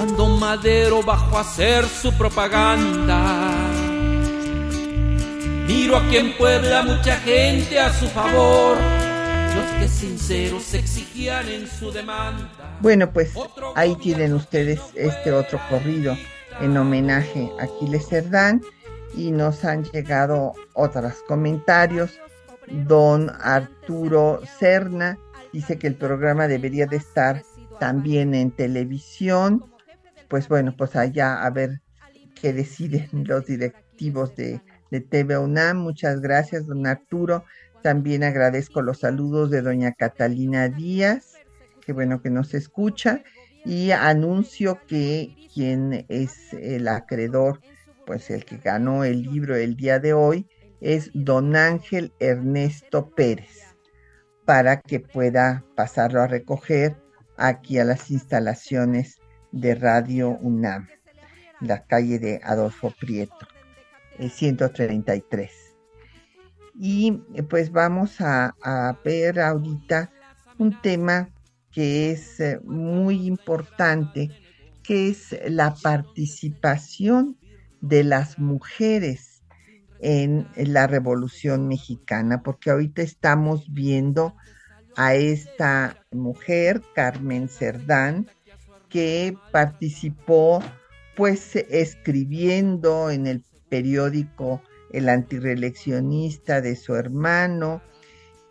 cuando 0.04 0.28
Madero 0.36 1.02
bajó 1.02 1.38
a 1.38 1.40
hacer 1.40 1.86
su 1.86 2.12
propaganda. 2.12 3.42
Miro 5.66 5.96
aquí 5.96 6.18
en 6.18 6.36
Puebla 6.36 6.82
mucha 6.82 7.16
gente 7.20 7.80
a 7.80 7.90
su 7.90 8.06
favor, 8.08 8.76
los 9.56 9.64
que 9.80 9.88
sinceros 9.88 10.74
exigían 10.74 11.48
en 11.48 11.66
su 11.66 11.90
demanda. 11.90 12.50
Bueno, 12.80 13.10
pues 13.10 13.32
ahí 13.76 13.96
tienen 13.96 14.34
ustedes 14.34 14.78
este 14.94 15.32
otro 15.32 15.58
corrido 15.70 16.14
en 16.60 16.76
homenaje 16.76 17.50
a 17.58 17.64
Aquiles 17.64 18.06
Cerdán 18.06 18.60
y 19.16 19.30
nos 19.30 19.64
han 19.64 19.84
llegado 19.84 20.52
otros 20.74 21.14
comentarios. 21.26 22.20
Don 22.66 23.32
Arturo 23.40 24.42
Serna 24.58 25.18
dice 25.50 25.78
que 25.78 25.86
el 25.86 25.94
programa 25.94 26.46
debería 26.46 26.84
de 26.84 26.96
estar 26.96 27.42
también 27.80 28.34
en 28.34 28.50
televisión 28.50 29.64
pues 30.28 30.48
bueno, 30.48 30.74
pues 30.76 30.96
allá 30.96 31.44
a 31.44 31.50
ver 31.50 31.80
qué 32.40 32.52
deciden 32.52 33.08
los 33.12 33.46
directivos 33.46 34.34
de, 34.36 34.60
de 34.90 35.00
TV 35.00 35.38
UNAM. 35.38 35.78
Muchas 35.78 36.20
gracias, 36.20 36.66
don 36.66 36.86
Arturo. 36.86 37.44
También 37.82 38.24
agradezco 38.24 38.80
los 38.80 39.00
saludos 39.00 39.50
de 39.50 39.60
doña 39.60 39.92
Catalina 39.92 40.68
Díaz, 40.68 41.34
que 41.84 41.92
bueno 41.92 42.22
que 42.22 42.30
nos 42.30 42.54
escucha, 42.54 43.22
y 43.64 43.90
anuncio 43.90 44.80
que 44.86 45.36
quien 45.52 46.06
es 46.08 46.52
el 46.52 46.88
acreedor, 46.88 47.60
pues 48.06 48.30
el 48.30 48.44
que 48.44 48.56
ganó 48.56 49.04
el 49.04 49.22
libro 49.22 49.56
el 49.56 49.76
día 49.76 49.98
de 49.98 50.12
hoy, 50.12 50.46
es 50.80 51.10
don 51.14 51.56
Ángel 51.56 52.12
Ernesto 52.20 53.10
Pérez, 53.10 53.76
para 54.44 54.80
que 54.80 55.00
pueda 55.00 55.64
pasarlo 55.76 56.20
a 56.20 56.26
recoger 56.26 56.96
aquí 57.36 57.78
a 57.78 57.84
las 57.84 58.10
instalaciones 58.10 59.18
de 59.54 59.76
Radio 59.76 60.30
UNAM, 60.30 60.88
la 61.60 61.84
calle 61.84 62.18
de 62.18 62.40
Adolfo 62.42 62.92
Prieto, 62.98 63.46
133. 64.18 65.50
Eh, 65.50 65.54
y 66.76 67.22
eh, 67.34 67.44
pues 67.44 67.70
vamos 67.70 68.20
a, 68.20 68.54
ver 69.04 69.38
ahorita 69.40 70.10
un 70.58 70.80
tema 70.80 71.30
que 71.70 72.10
es 72.10 72.40
eh, 72.40 72.58
muy 72.64 73.26
importante, 73.26 74.30
que 74.82 75.08
es 75.08 75.36
la 75.46 75.72
participación 75.74 77.38
de 77.80 78.02
las 78.02 78.38
mujeres 78.38 79.44
en 80.00 80.48
la 80.56 80.88
Revolución 80.88 81.68
Mexicana, 81.68 82.42
porque 82.42 82.70
ahorita 82.70 83.02
estamos 83.02 83.72
viendo 83.72 84.34
a 84.96 85.14
esta 85.14 86.04
mujer, 86.10 86.82
Carmen 86.94 87.48
Cerdán, 87.48 88.26
que 88.94 89.36
participó 89.50 90.62
pues 91.16 91.56
escribiendo 91.56 93.10
en 93.10 93.26
el 93.26 93.42
periódico 93.68 94.62
El 94.92 95.08
antireleccionista 95.08 96.60
de 96.60 96.76
su 96.76 96.94
hermano, 96.94 97.82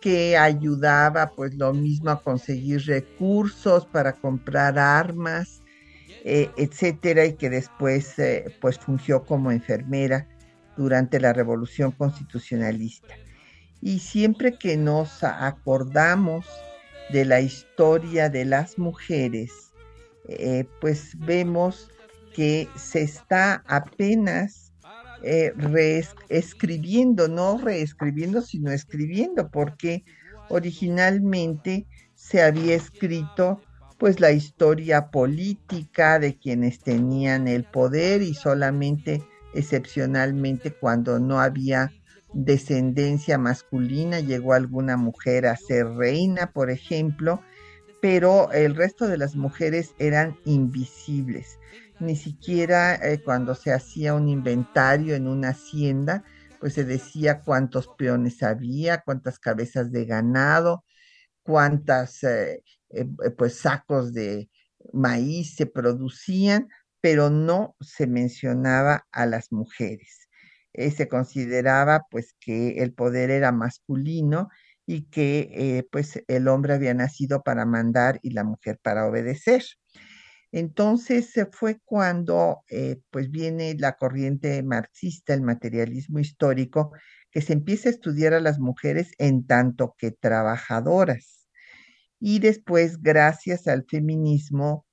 que 0.02 0.36
ayudaba 0.36 1.32
pues 1.34 1.56
lo 1.56 1.74
mismo 1.74 2.10
a 2.10 2.22
conseguir 2.22 2.82
recursos 2.88 3.86
para 3.86 4.12
comprar 4.12 4.78
armas, 4.78 5.62
eh, 6.26 6.50
etcétera, 6.58 7.26
y 7.26 7.36
que 7.36 7.50
después 7.50 8.20
eh, 8.20 8.54
pues 8.60 8.78
fungió 8.78 9.24
como 9.24 9.50
enfermera 9.50 10.28
durante 10.76 11.22
la 11.22 11.32
revolución 11.32 11.94
constitucionalista. 11.94 13.16
Y 13.80 14.00
siempre 14.00 14.58
que 14.58 14.76
nos 14.76 15.24
acordamos 15.24 16.46
de 17.14 17.24
la 17.24 17.40
historia 17.40 18.30
de 18.30 18.44
las 18.44 18.78
mujeres, 18.78 19.73
eh, 20.28 20.66
pues 20.80 21.18
vemos 21.20 21.90
que 22.34 22.68
se 22.76 23.02
está 23.02 23.64
apenas 23.68 24.74
eh, 25.24 25.54
reescribiendo, 25.56 27.28
no 27.28 27.58
reescribiendo, 27.58 28.42
sino 28.42 28.72
escribiendo, 28.72 29.50
porque 29.50 30.04
originalmente 30.50 31.88
se 32.16 32.42
había 32.42 32.76
escrito 32.76 33.62
pues 33.98 34.20
la 34.20 34.32
historia 34.32 35.12
política 35.12 36.20
de 36.20 36.38
quienes 36.38 36.80
tenían 36.80 37.48
el 37.48 37.64
poder 37.64 38.22
y 38.22 38.34
solamente 38.34 39.24
excepcionalmente 39.54 40.74
cuando 40.74 41.20
no 41.20 41.40
había 41.40 41.92
descendencia 42.34 43.38
masculina 43.38 44.20
llegó 44.20 44.54
alguna 44.54 44.98
mujer 44.98 45.46
a 45.46 45.56
ser 45.56 45.88
reina, 45.88 46.52
por 46.52 46.70
ejemplo, 46.70 47.42
pero 48.04 48.52
el 48.52 48.76
resto 48.76 49.08
de 49.08 49.16
las 49.16 49.38
mujeres 49.38 49.96
eran 49.98 50.38
invisibles. 50.44 51.58
Ni 52.02 52.18
siquiera 52.18 52.96
eh, 52.96 53.22
cuando 53.24 53.56
se 53.56 53.72
hacía 53.72 54.14
un 54.14 54.28
inventario 54.28 55.16
en 55.16 55.26
una 55.26 55.52
hacienda, 55.52 56.26
pues 56.60 56.74
se 56.74 56.84
decía 56.84 57.40
cuántos 57.40 57.88
peones 57.98 58.44
había, 58.44 58.98
cuántas 59.06 59.40
cabezas 59.40 59.90
de 59.94 60.04
ganado, 60.04 60.84
cuántas 61.44 62.22
eh, 62.26 62.62
eh, 62.90 63.06
pues 63.38 63.56
sacos 63.60 64.14
de 64.14 64.50
maíz 64.92 65.56
se 65.56 65.66
producían, 65.66 66.68
pero 67.00 67.30
no 67.30 67.78
se 67.80 68.06
mencionaba 68.06 69.08
a 69.14 69.26
las 69.26 69.54
mujeres. 69.54 70.28
Se 70.74 71.08
consideraba 71.08 72.02
pues 72.12 72.36
que 72.38 72.80
el 72.84 72.94
poder 72.94 73.30
era 73.30 73.54
masculino 73.54 74.50
y 74.86 75.04
que 75.06 75.50
eh, 75.54 75.88
pues 75.92 76.22
el 76.28 76.48
hombre 76.48 76.74
había 76.74 76.94
nacido 76.94 77.44
para 77.44 77.66
mandar 77.66 78.20
y 78.24 78.32
la 78.32 78.44
mujer 78.44 78.80
para 78.84 79.08
obedecer. 79.08 79.64
Entonces 80.52 81.34
fue 81.52 81.80
cuando 81.86 82.64
eh, 82.70 83.00
pues 83.12 83.32
viene 83.32 83.76
la 83.80 83.94
corriente 83.98 84.62
marxista, 84.64 85.34
el 85.34 85.42
materialismo 85.42 86.20
histórico, 86.20 86.92
que 87.32 87.42
se 87.42 87.54
empieza 87.54 87.90
a 87.90 87.92
estudiar 87.94 88.34
a 88.36 88.40
las 88.40 88.60
mujeres 88.60 89.12
en 89.18 89.48
tanto 89.48 89.96
que 89.98 90.12
trabajadoras. 90.12 91.48
Y 92.20 92.40
después, 92.40 93.02
gracias 93.02 93.68
al 93.68 93.86
feminismo, 93.90 94.86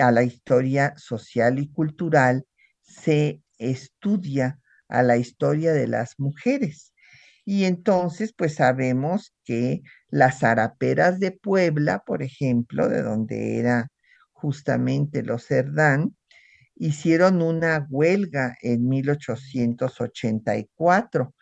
a 0.00 0.10
la 0.12 0.24
historia 0.24 0.94
social 0.96 1.58
y 1.58 1.70
cultural, 1.72 2.46
se 2.82 3.42
estudia 3.58 4.60
a 4.88 5.02
la 5.02 5.16
historia 5.16 5.72
de 5.72 5.88
las 5.88 6.14
mujeres. 6.18 6.91
Y 7.44 7.64
entonces, 7.64 8.32
pues 8.36 8.54
sabemos 8.56 9.32
que 9.44 9.82
las 10.08 10.42
araperas 10.44 11.18
de 11.20 11.32
Puebla, 11.32 12.02
por 12.06 12.22
ejemplo, 12.22 12.88
de 12.88 13.02
donde 13.02 13.58
era 13.58 13.88
justamente 14.32 15.22
los 15.22 15.46
Cerdán, 15.46 16.16
hicieron 16.76 17.42
una 17.42 17.86
huelga 17.90 18.56
en 18.62 18.88
1884, 18.88 21.34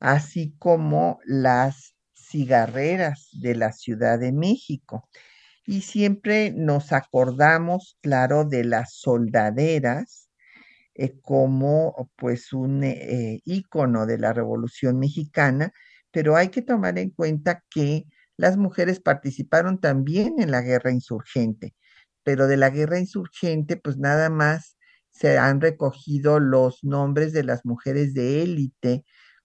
así 0.00 0.54
como 0.58 1.18
las 1.24 1.94
cigarreras 2.14 3.28
de 3.32 3.54
la 3.54 3.72
Ciudad 3.72 4.18
de 4.18 4.32
México. 4.32 5.08
Y 5.66 5.82
siempre 5.82 6.52
nos 6.52 6.92
acordamos, 6.92 7.98
claro, 8.02 8.44
de 8.44 8.64
las 8.64 8.94
soldaderas 8.94 10.27
como 11.22 12.10
pues 12.16 12.52
un 12.52 12.82
eh, 12.84 13.40
ícono 13.44 14.06
de 14.06 14.18
la 14.18 14.32
Revolución 14.32 14.98
Mexicana, 14.98 15.72
pero 16.10 16.36
hay 16.36 16.48
que 16.48 16.62
tomar 16.62 16.98
en 16.98 17.10
cuenta 17.10 17.64
que 17.70 18.04
las 18.36 18.56
mujeres 18.56 19.00
participaron 19.00 19.80
también 19.80 20.40
en 20.40 20.50
la 20.50 20.62
guerra 20.62 20.90
insurgente, 20.92 21.74
pero 22.24 22.46
de 22.48 22.56
la 22.56 22.70
guerra 22.70 22.98
insurgente 22.98 23.76
pues 23.76 23.98
nada 23.98 24.30
más 24.30 24.76
se 25.10 25.38
han 25.38 25.60
recogido 25.60 26.40
los 26.40 26.84
nombres 26.84 27.32
de 27.32 27.44
las 27.44 27.64
mujeres 27.64 28.14
de 28.14 28.42
élite 28.42 29.04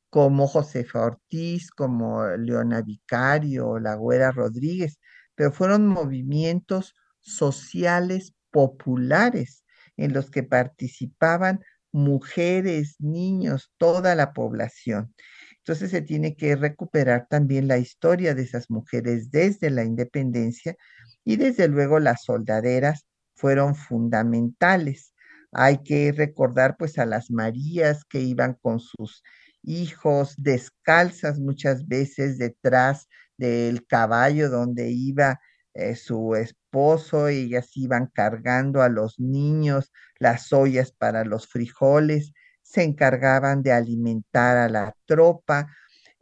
como 0.10 0.48
Josefa 0.48 1.02
Ortiz, 1.02 1.72
como 1.72 2.26
Leona 2.38 2.82
Vicario, 2.84 3.80
la 3.80 3.96
Güera 3.96 4.32
Rodríguez, 4.32 5.00
pero 5.36 5.52
fueron 5.52 5.88
movimientos 5.88 6.94
sociales 7.22 8.36
populares 8.52 9.63
en 9.98 10.14
los 10.14 10.30
que 10.32 10.44
participaban 10.44 11.62
mujeres, 11.92 12.96
niños, 13.00 13.72
toda 13.78 14.16
la 14.16 14.34
población. 14.34 15.14
Entonces 15.60 15.92
se 15.92 16.02
tiene 16.02 16.36
que 16.36 16.56
recuperar 16.56 17.28
también 17.30 17.68
la 17.68 17.78
historia 17.78 18.36
de 18.36 18.42
esas 18.44 18.70
mujeres 18.70 19.32
desde 19.32 19.70
la 19.70 19.84
independencia 19.86 20.76
y 21.24 21.38
desde 21.38 21.68
luego 21.70 22.00
las 22.00 22.24
soldaderas 22.24 23.06
fueron 23.36 23.76
fundamentales. 23.76 25.14
Hay 25.54 25.84
que 25.84 26.12
recordar 26.12 26.76
pues 26.78 26.98
a 26.98 27.06
las 27.06 27.32
Marías 27.32 28.04
que 28.06 28.20
iban 28.20 28.56
con 28.62 28.80
sus 28.80 29.24
hijos 29.62 30.36
descalzas 30.38 31.40
muchas 31.40 31.88
veces 31.88 32.38
detrás 32.38 33.08
del 33.38 33.86
caballo 33.88 34.50
donde 34.50 34.92
iba 34.92 35.40
eh, 35.74 35.96
su 35.96 36.36
esposo, 36.74 37.30
y 37.30 37.44
ellas 37.44 37.70
iban 37.76 38.08
cargando 38.08 38.82
a 38.82 38.90
los 38.90 39.20
niños 39.20 39.92
las 40.18 40.52
ollas 40.54 40.92
para 40.92 41.24
los 41.24 41.48
frijoles, 41.48 42.34
se 42.64 42.84
encargaban 42.84 43.62
de 43.62 43.74
alimentar 43.74 44.58
a 44.58 44.70
la 44.70 44.96
tropa, 45.06 45.68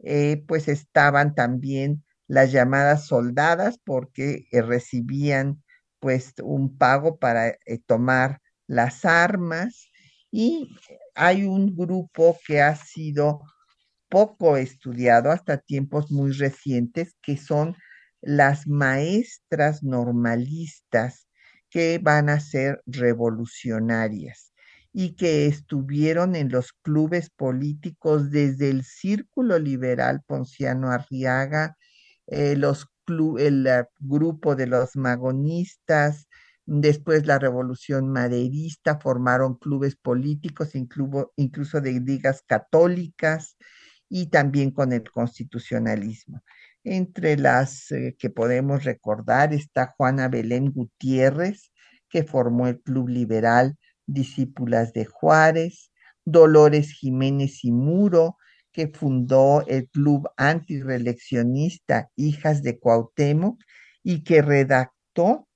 eh, 0.00 0.44
pues 0.46 0.68
estaban 0.68 1.34
también 1.34 2.04
las 2.26 2.52
llamadas 2.52 3.06
soldadas 3.06 3.78
porque 3.82 4.46
eh, 4.52 4.60
recibían 4.62 5.62
pues 6.00 6.34
un 6.42 6.76
pago 6.76 7.16
para 7.18 7.56
tomar 7.86 8.40
las 8.66 9.04
armas 9.04 9.88
y 10.30 10.76
hay 11.14 11.44
un 11.44 11.74
grupo 11.76 12.36
que 12.46 12.60
ha 12.60 12.74
sido 12.76 13.40
poco 14.08 14.56
estudiado 14.56 15.30
hasta 15.30 15.58
tiempos 15.58 16.10
muy 16.10 16.32
recientes, 16.32 17.14
que 17.22 17.36
son 17.36 17.76
las 18.22 18.66
maestras 18.66 19.82
normalistas 19.82 21.28
que 21.70 21.98
van 21.98 22.28
a 22.28 22.40
ser 22.40 22.82
revolucionarias 22.86 24.52
y 24.92 25.16
que 25.16 25.46
estuvieron 25.46 26.36
en 26.36 26.50
los 26.50 26.72
clubes 26.72 27.30
políticos 27.30 28.30
desde 28.30 28.70
el 28.70 28.84
Círculo 28.84 29.58
Liberal 29.58 30.22
Ponciano 30.26 30.90
Arriaga, 30.90 31.76
eh, 32.26 32.56
los 32.56 32.86
el 33.38 33.66
eh, 33.66 33.84
grupo 33.98 34.54
de 34.54 34.66
los 34.66 34.96
magonistas, 34.96 36.28
después 36.66 37.26
la 37.26 37.38
Revolución 37.38 38.08
Maderista, 38.08 38.98
formaron 39.00 39.56
clubes 39.56 39.96
políticos, 39.96 40.70
incluso 40.74 41.80
de 41.80 42.00
ligas 42.00 42.42
católicas, 42.46 43.56
y 44.08 44.26
también 44.26 44.70
con 44.72 44.92
el 44.92 45.10
constitucionalismo. 45.10 46.42
Entre 46.84 47.36
las 47.36 47.92
eh, 47.92 48.16
que 48.18 48.28
podemos 48.28 48.84
recordar 48.84 49.52
está 49.54 49.94
Juana 49.96 50.28
Belén 50.28 50.72
Gutiérrez, 50.72 51.72
que 52.08 52.24
formó 52.24 52.66
el 52.66 52.80
Club 52.80 53.08
Liberal 53.08 53.76
Discípulas 54.06 54.92
de 54.92 55.04
Juárez, 55.04 55.92
Dolores 56.24 56.92
Jiménez 56.92 57.64
y 57.64 57.70
Muro, 57.70 58.36
que 58.72 58.88
fundó 58.88 59.64
el 59.66 59.88
Club 59.90 60.28
Antireleccionista 60.36 62.10
Hijas 62.16 62.62
de 62.62 62.78
Cuauhtémoc 62.78 63.62
y 64.02 64.24
que 64.24 64.42
redactó 64.42 65.48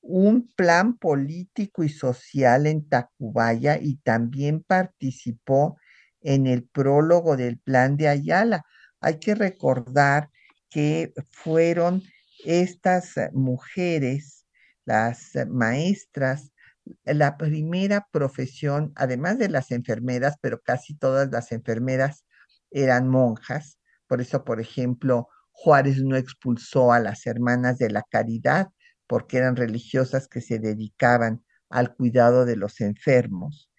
un 0.00 0.48
plan 0.56 0.96
político 0.96 1.84
y 1.84 1.88
social 1.88 2.66
en 2.66 2.88
Tacubaya 2.88 3.78
y 3.80 3.96
también 3.98 4.62
participó 4.62 5.76
en 6.20 6.46
el 6.46 6.64
prólogo 6.64 7.36
del 7.36 7.58
plan 7.58 7.96
de 7.96 8.08
Ayala. 8.08 8.64
Hay 9.00 9.18
que 9.18 9.34
recordar 9.34 10.30
que 10.72 11.12
fueron 11.30 12.02
estas 12.44 13.14
mujeres, 13.32 14.46
las 14.84 15.32
maestras, 15.48 16.50
la 17.04 17.36
primera 17.36 18.08
profesión, 18.10 18.92
además 18.96 19.38
de 19.38 19.48
las 19.48 19.70
enfermeras, 19.70 20.36
pero 20.40 20.60
casi 20.60 20.94
todas 20.94 21.30
las 21.30 21.52
enfermeras 21.52 22.24
eran 22.70 23.08
monjas. 23.08 23.78
Por 24.08 24.20
eso, 24.20 24.44
por 24.44 24.60
ejemplo, 24.60 25.28
Juárez 25.50 26.02
no 26.02 26.16
expulsó 26.16 26.92
a 26.92 27.00
las 27.00 27.26
hermanas 27.26 27.78
de 27.78 27.90
la 27.90 28.02
caridad, 28.10 28.68
porque 29.06 29.38
eran 29.38 29.56
religiosas 29.56 30.26
que 30.26 30.40
se 30.40 30.58
dedicaban 30.58 31.44
al 31.68 31.94
cuidado 31.94 32.44
de 32.44 32.56
los 32.56 32.80
enfermos. 32.80 33.70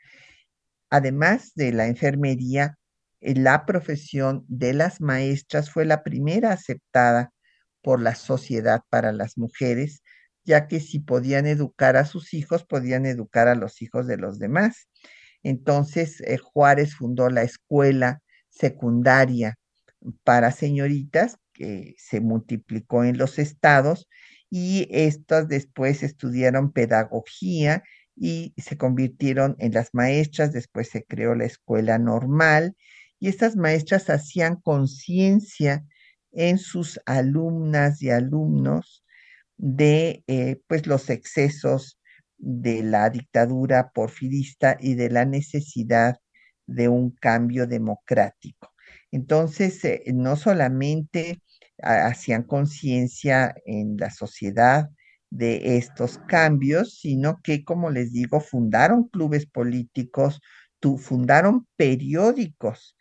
Además 0.90 1.54
de 1.56 1.74
la 1.74 1.88
enfermería, 1.88 2.78
eh, 2.78 2.83
la 3.24 3.66
profesión 3.66 4.46
de 4.48 4.74
las 4.74 5.02
maestras 5.02 5.72
fue 5.72 5.86
la 5.86 6.04
primera 6.04 6.52
aceptada 6.52 7.32
por 7.82 8.02
la 8.02 8.16
sociedad 8.16 8.82
para 8.90 9.12
las 9.12 9.38
mujeres, 9.38 10.04
ya 10.46 10.68
que 10.68 10.80
si 10.80 11.00
podían 11.00 11.46
educar 11.48 11.96
a 11.98 12.06
sus 12.06 12.34
hijos, 12.34 12.66
podían 12.66 13.06
educar 13.06 13.48
a 13.48 13.56
los 13.56 13.82
hijos 13.82 14.08
de 14.08 14.18
los 14.18 14.40
demás. 14.40 14.88
Entonces, 15.44 16.22
eh, 16.22 16.38
Juárez 16.38 16.96
fundó 16.96 17.30
la 17.30 17.44
escuela 17.44 18.22
secundaria 18.50 19.58
para 20.24 20.52
señoritas 20.52 21.38
que 21.54 21.96
se 21.98 22.20
multiplicó 22.20 23.04
en 23.04 23.18
los 23.18 23.40
estados 23.40 24.08
y 24.50 24.88
estas 24.92 25.48
después 25.48 26.04
estudiaron 26.04 26.72
pedagogía 26.72 27.84
y 28.16 28.54
se 28.58 28.78
convirtieron 28.78 29.56
en 29.60 29.74
las 29.74 29.90
maestras, 29.94 30.54
después 30.54 30.90
se 30.90 31.04
creó 31.04 31.36
la 31.36 31.46
escuela 31.46 31.98
normal 31.98 32.76
y 33.24 33.30
estas 33.30 33.56
maestras 33.56 34.10
hacían 34.10 34.58
conciencia 34.58 35.86
en 36.34 36.58
sus 36.58 37.00
alumnas 37.06 38.02
y 38.02 38.10
alumnos 38.10 39.06
de 39.56 40.26
eh, 40.28 40.60
pues 40.68 40.88
los 40.88 41.10
excesos 41.10 41.98
de 42.38 42.84
la 42.84 43.10
dictadura 43.10 43.92
porfirista 43.94 44.76
y 44.78 44.96
de 44.96 45.10
la 45.10 45.24
necesidad 45.24 46.18
de 46.68 46.90
un 46.90 47.12
cambio 47.12 47.66
democrático. 47.66 48.74
Entonces, 49.10 49.86
eh, 49.86 50.04
no 50.14 50.36
solamente 50.36 51.40
hacían 51.82 52.44
conciencia 52.44 53.56
en 53.66 53.96
la 53.96 54.10
sociedad 54.10 54.90
de 55.30 55.78
estos 55.78 56.18
cambios, 56.28 57.00
sino 57.00 57.40
que, 57.42 57.64
como 57.64 57.90
les 57.90 58.12
digo, 58.12 58.42
fundaron 58.42 59.08
clubes 59.08 59.46
políticos, 59.46 60.42
fundaron 60.98 61.68
periódicos. 61.78 62.98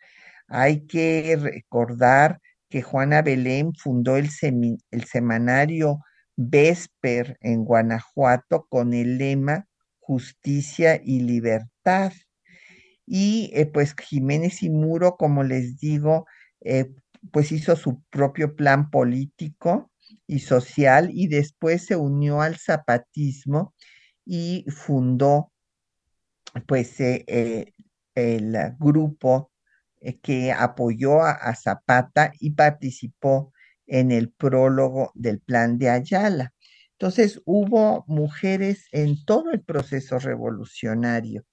Hay 0.55 0.85
que 0.85 1.35
recordar 1.35 2.39
que 2.69 2.83
Juana 2.83 3.23
Belén 3.23 3.73
fundó 3.73 4.17
el, 4.17 4.29
semanario 4.29 5.99
Vesper 6.35 7.39
en 7.41 7.65
Guanajuato 7.65 8.67
con 8.69 8.93
el 8.93 9.17
lema 9.17 9.67
Justicia 9.97 11.01
y 11.03 11.21
Libertad. 11.21 12.13
Y 13.07 13.49
eh, 13.55 13.65
pues 13.65 13.95
Jiménez 13.99 14.61
y 14.61 14.69
Muro, 14.69 15.17
como 15.17 15.41
les 15.41 15.79
digo, 15.79 16.27
eh, 16.61 16.93
pues 17.31 17.51
hizo 17.51 17.75
su 17.75 18.03
propio 18.11 18.55
plan 18.55 18.91
político 18.91 19.91
y 20.27 20.37
social 20.37 21.09
y 21.11 21.29
después 21.29 21.87
se 21.87 21.95
unió 21.95 22.41
al 22.41 22.57
zapatismo 22.57 23.73
y 24.23 24.65
fundó 24.69 25.51
pues 26.67 26.99
eh, 26.99 27.73
el 28.13 28.55
grupo 28.77 29.49
que 30.21 30.51
apoyó 30.51 31.21
a, 31.23 31.55
Zapata 31.55 32.31
y 32.39 32.51
participó 32.51 33.53
en 33.87 34.11
el 34.11 34.31
prólogo 34.31 35.11
del 35.15 35.39
plan 35.39 35.77
de 35.77 35.89
Ayala. 35.89 36.53
Entonces 36.93 37.41
hubo 37.45 38.05
mujeres 38.07 38.87
en 38.91 39.23
todo 39.25 39.51
el 39.51 39.61
proceso 39.61 40.19
revolucionario. 40.19 41.43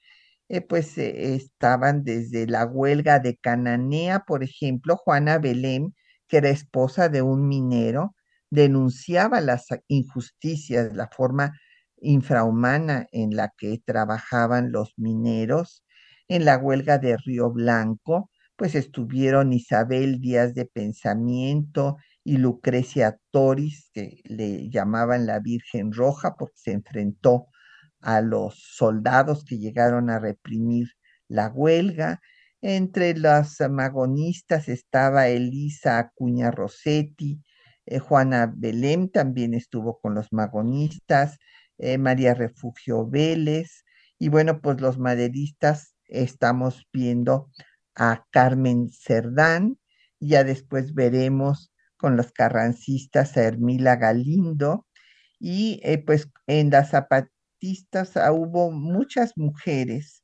Eh, 0.49 0.61
pues 0.63 0.99
eh, 0.99 1.35
estaban 1.35 2.05
desde 2.05 2.47
la 2.47 2.67
huelga 2.67 3.21
de 3.21 3.37
Cananea, 3.37 4.21
por 4.27 4.43
ejemplo, 4.43 4.97
Juana 4.97 5.39
Belén, 5.39 5.95
que 6.29 6.39
era 6.39 6.51
esposa 6.51 7.09
de 7.09 7.23
un 7.23 7.49
minero, 7.49 8.15
denunciaba 8.51 9.41
las 9.41 9.67
injusticias, 9.89 10.95
la 10.95 11.09
forma 11.09 11.53
infrahumana 12.01 13.07
en 13.13 13.37
la 13.37 13.53
que 13.57 13.81
trabajaban 13.85 14.73
los 14.73 14.95
mineros. 14.97 15.85
En 16.29 16.45
la 16.45 16.59
huelga 16.59 16.99
de 16.99 17.17
Río 17.17 17.51
Blanco, 17.51 18.30
pues 18.61 18.75
estuvieron 18.75 19.55
Isabel 19.55 20.21
Díaz 20.21 20.53
de 20.53 20.67
Pensamiento 20.67 21.97
y 22.23 22.37
Lucrecia 22.37 23.19
Toris, 23.31 23.89
que 23.95 24.21
le 24.25 24.69
llamaban 24.69 25.25
la 25.25 25.39
Virgen 25.39 25.95
Roja 25.95 26.35
porque 26.39 26.59
se 26.59 26.73
enfrentó 26.73 27.47
a 28.01 28.21
los 28.21 28.63
soldados 28.77 29.47
que 29.47 29.57
llegaron 29.57 30.11
a 30.11 30.19
reprimir 30.19 30.89
la 31.27 31.49
huelga. 31.49 32.21
Entre 32.61 33.17
las 33.17 33.57
magonistas 33.71 34.69
estaba 34.69 35.29
Elisa 35.29 35.99
Acuña 35.99 36.51
Rossetti, 36.51 37.43
eh, 37.87 37.99
Juana 37.99 38.53
Belém 38.55 39.09
también 39.09 39.55
estuvo 39.55 39.99
con 40.01 40.15
los 40.15 40.35
magonistas, 40.35 41.39
eh, 41.79 41.97
María 41.97 42.35
Refugio 42.35 43.09
Vélez, 43.09 43.85
y 44.19 44.29
bueno, 44.29 44.61
pues 44.61 44.83
los 44.83 44.99
maderistas 44.99 45.95
estamos 46.09 46.87
viendo 46.93 47.49
a 47.97 48.24
Carmen 48.30 48.91
Cerdán, 48.91 49.78
ya 50.20 50.45
después 50.45 50.95
veremos 50.95 51.72
con 51.97 52.16
los 52.16 52.32
carrancistas 52.32 53.36
a 53.36 53.43
Hermila 53.45 53.97
Galindo, 53.97 54.86
y 55.41 55.80
eh, 55.84 55.99
pues 55.99 56.28
en 56.47 56.70
las 56.70 56.91
zapatistas 56.91 58.16
ah, 58.16 58.32
hubo 58.32 58.70
muchas 58.70 59.36
mujeres. 59.36 60.22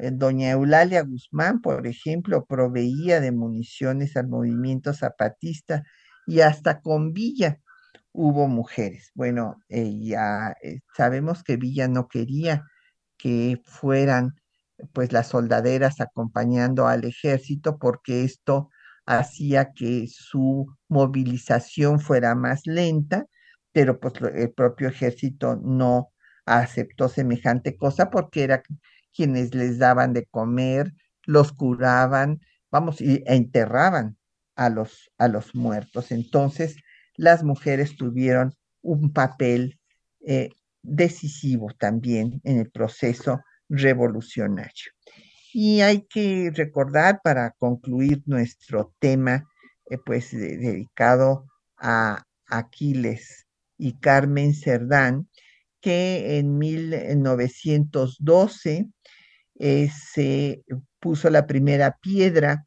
Eh, 0.00 0.10
doña 0.12 0.50
Eulalia 0.50 1.02
Guzmán, 1.02 1.60
por 1.62 1.86
ejemplo, 1.86 2.44
proveía 2.46 3.20
de 3.20 3.32
municiones 3.32 4.16
al 4.16 4.28
movimiento 4.28 4.92
zapatista 4.92 5.82
y 6.26 6.40
hasta 6.40 6.80
con 6.80 7.12
Villa 7.12 7.60
hubo 8.12 8.48
mujeres. 8.48 9.10
Bueno, 9.14 9.56
eh, 9.68 9.98
ya 10.00 10.54
sabemos 10.96 11.44
que 11.44 11.56
Villa 11.56 11.88
no 11.88 12.08
quería 12.08 12.64
que 13.18 13.60
fueran 13.64 14.34
pues 14.92 15.12
las 15.12 15.28
soldaderas 15.28 16.00
acompañando 16.00 16.86
al 16.86 17.04
ejército 17.04 17.78
porque 17.78 18.24
esto 18.24 18.70
hacía 19.06 19.72
que 19.72 20.06
su 20.08 20.66
movilización 20.88 22.00
fuera 22.00 22.34
más 22.34 22.62
lenta, 22.66 23.26
pero 23.72 24.00
pues 24.00 24.14
el 24.34 24.52
propio 24.52 24.88
ejército 24.88 25.56
no 25.56 26.10
aceptó 26.44 27.08
semejante 27.08 27.76
cosa 27.76 28.10
porque 28.10 28.44
era 28.44 28.62
quienes 29.14 29.54
les 29.54 29.78
daban 29.78 30.12
de 30.12 30.26
comer, 30.26 30.92
los 31.24 31.52
curaban, 31.52 32.40
vamos, 32.70 33.00
y 33.00 33.22
enterraban 33.26 34.16
a 34.54 34.70
los, 34.70 35.10
a 35.18 35.28
los 35.28 35.54
muertos. 35.54 36.12
Entonces, 36.12 36.76
las 37.16 37.42
mujeres 37.42 37.96
tuvieron 37.96 38.54
un 38.82 39.12
papel 39.12 39.78
eh, 40.26 40.50
decisivo 40.82 41.68
también 41.78 42.40
en 42.44 42.58
el 42.58 42.70
proceso 42.70 43.40
revolucionario. 43.68 44.92
Y 45.52 45.80
hay 45.80 46.02
que 46.02 46.50
recordar 46.54 47.20
para 47.22 47.50
concluir 47.52 48.22
nuestro 48.26 48.92
tema, 48.98 49.44
eh, 49.90 49.98
pues 50.04 50.32
dedicado 50.32 51.46
a 51.78 52.24
Aquiles 52.46 53.46
y 53.78 53.98
Carmen 53.98 54.54
Cerdán, 54.54 55.28
que 55.80 56.38
en 56.38 56.58
1912 56.58 58.88
eh, 59.58 59.90
se 59.90 60.62
puso 61.00 61.30
la 61.30 61.46
primera 61.46 61.96
piedra 62.00 62.66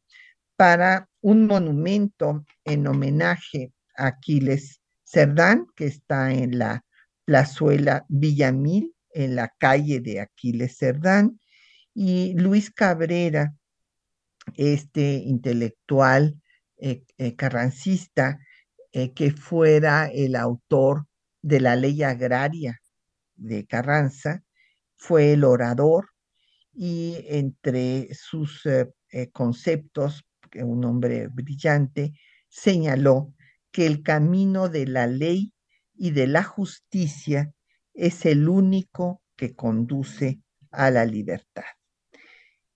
para 0.56 1.08
un 1.20 1.46
monumento 1.46 2.44
en 2.64 2.86
homenaje 2.86 3.72
a 3.96 4.08
Aquiles 4.08 4.80
Cerdán, 5.04 5.66
que 5.76 5.86
está 5.86 6.32
en 6.32 6.58
la 6.58 6.84
plazuela 7.24 8.04
Villamil 8.08 8.94
en 9.12 9.36
la 9.36 9.52
calle 9.58 10.00
de 10.00 10.20
Aquiles 10.20 10.76
Cerdán, 10.78 11.38
y 11.94 12.34
Luis 12.34 12.70
Cabrera, 12.70 13.54
este 14.56 15.14
intelectual 15.14 16.40
eh, 16.76 17.04
eh, 17.18 17.36
carrancista, 17.36 18.40
eh, 18.92 19.12
que 19.12 19.30
fuera 19.32 20.06
el 20.06 20.34
autor 20.34 21.06
de 21.42 21.60
la 21.60 21.76
ley 21.76 22.02
agraria 22.02 22.80
de 23.36 23.66
Carranza, 23.66 24.42
fue 24.96 25.32
el 25.32 25.44
orador 25.44 26.08
y 26.72 27.24
entre 27.28 28.08
sus 28.14 28.66
conceptos, 29.32 30.24
un 30.54 30.84
hombre 30.84 31.28
brillante, 31.28 32.12
señaló 32.48 33.34
que 33.72 33.86
el 33.86 34.02
camino 34.02 34.68
de 34.68 34.86
la 34.86 35.06
ley 35.06 35.52
y 35.94 36.10
de 36.10 36.26
la 36.26 36.42
justicia 36.42 37.52
es 38.00 38.24
el 38.24 38.48
único 38.48 39.22
que 39.36 39.54
conduce 39.54 40.40
a 40.70 40.90
la 40.90 41.04
libertad. 41.04 41.64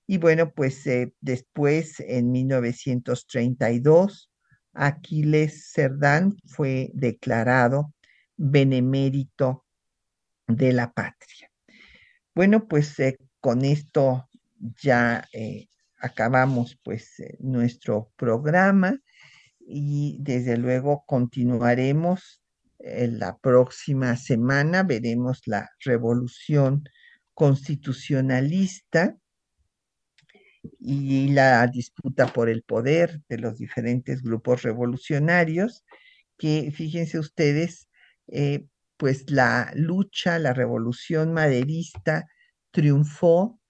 Y 0.06 0.18
bueno, 0.18 0.52
pues 0.52 0.86
eh, 0.86 1.14
después, 1.20 1.98
en 2.00 2.30
1932, 2.30 4.30
Aquiles 4.74 5.70
Cerdán 5.72 6.36
fue 6.44 6.90
declarado 6.92 7.94
benemérito 8.36 9.64
de 10.46 10.74
la 10.74 10.92
patria. 10.92 11.50
Bueno, 12.34 12.68
pues 12.68 12.98
eh, 12.98 13.16
con 13.40 13.64
esto 13.64 14.28
ya 14.82 15.26
eh, 15.32 15.68
acabamos 15.98 16.78
pues 16.82 17.14
nuestro 17.38 18.12
programa 18.16 19.00
y 19.58 20.18
desde 20.20 20.58
luego 20.58 21.04
continuaremos 21.06 22.43
la 22.84 23.38
próxima 23.38 24.16
semana 24.16 24.82
veremos 24.82 25.42
la 25.46 25.70
revolución 25.80 26.84
constitucionalista 27.32 29.16
y 30.78 31.28
la 31.28 31.66
disputa 31.66 32.26
por 32.26 32.48
el 32.48 32.62
poder 32.62 33.22
de 33.28 33.38
los 33.38 33.56
diferentes 33.56 34.22
grupos 34.22 34.62
revolucionarios, 34.62 35.84
que 36.38 36.70
fíjense 36.72 37.18
ustedes, 37.18 37.88
eh, 38.28 38.66
pues 38.96 39.30
la 39.30 39.72
lucha, 39.74 40.38
la 40.38 40.52
revolución 40.52 41.32
maderista 41.32 42.26
triunfó 42.70 43.60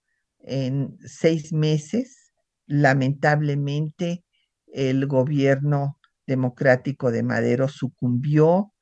en 0.41 0.99
seis 1.05 1.53
meses. 1.53 2.33
Lamentablemente, 2.67 4.25
el 4.67 5.07
gobierno 5.07 6.01
democrático 6.27 7.11
de 7.11 7.23
Madero 7.23 7.69
sucumbió 7.69 8.74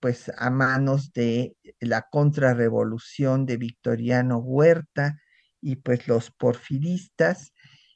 pues 0.00 0.30
a 0.36 0.50
manos 0.50 1.12
de 1.12 1.56
la 1.80 2.06
contrarrevolución 2.10 3.46
de 3.46 3.56
Victoriano 3.56 4.38
Huerta 4.38 5.18
y 5.60 5.76
pues 5.76 6.08
los 6.08 6.30
porfiristas 6.30 7.52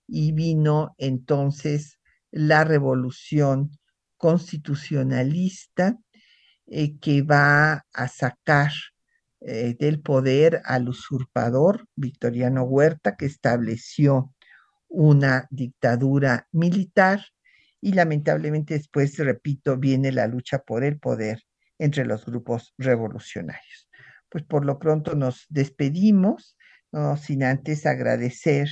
y 0.06 0.32
vino 0.32 0.94
entonces 0.98 1.98
la 2.30 2.64
revolución 2.64 3.70
constitucionalista 4.16 5.98
eh, 6.66 6.98
que 6.98 7.22
va 7.22 7.86
a 7.92 8.08
sacar 8.08 8.70
eh, 9.40 9.74
del 9.78 10.00
poder 10.00 10.60
al 10.64 10.88
usurpador 10.88 11.86
Victoriano 11.96 12.64
Huerta, 12.64 13.16
que 13.16 13.26
estableció 13.26 14.34
una 14.88 15.46
dictadura 15.50 16.46
militar 16.52 17.24
y 17.80 17.92
lamentablemente 17.92 18.74
después, 18.74 19.16
repito, 19.16 19.78
viene 19.78 20.12
la 20.12 20.26
lucha 20.26 20.58
por 20.58 20.84
el 20.84 20.98
poder 20.98 21.42
entre 21.80 22.04
los 22.04 22.26
grupos 22.26 22.74
revolucionarios. 22.76 23.88
Pues 24.28 24.44
por 24.44 24.64
lo 24.64 24.78
pronto 24.78 25.16
nos 25.16 25.46
despedimos, 25.48 26.56
sin 27.20 27.42
antes 27.42 27.86
agradecer 27.86 28.68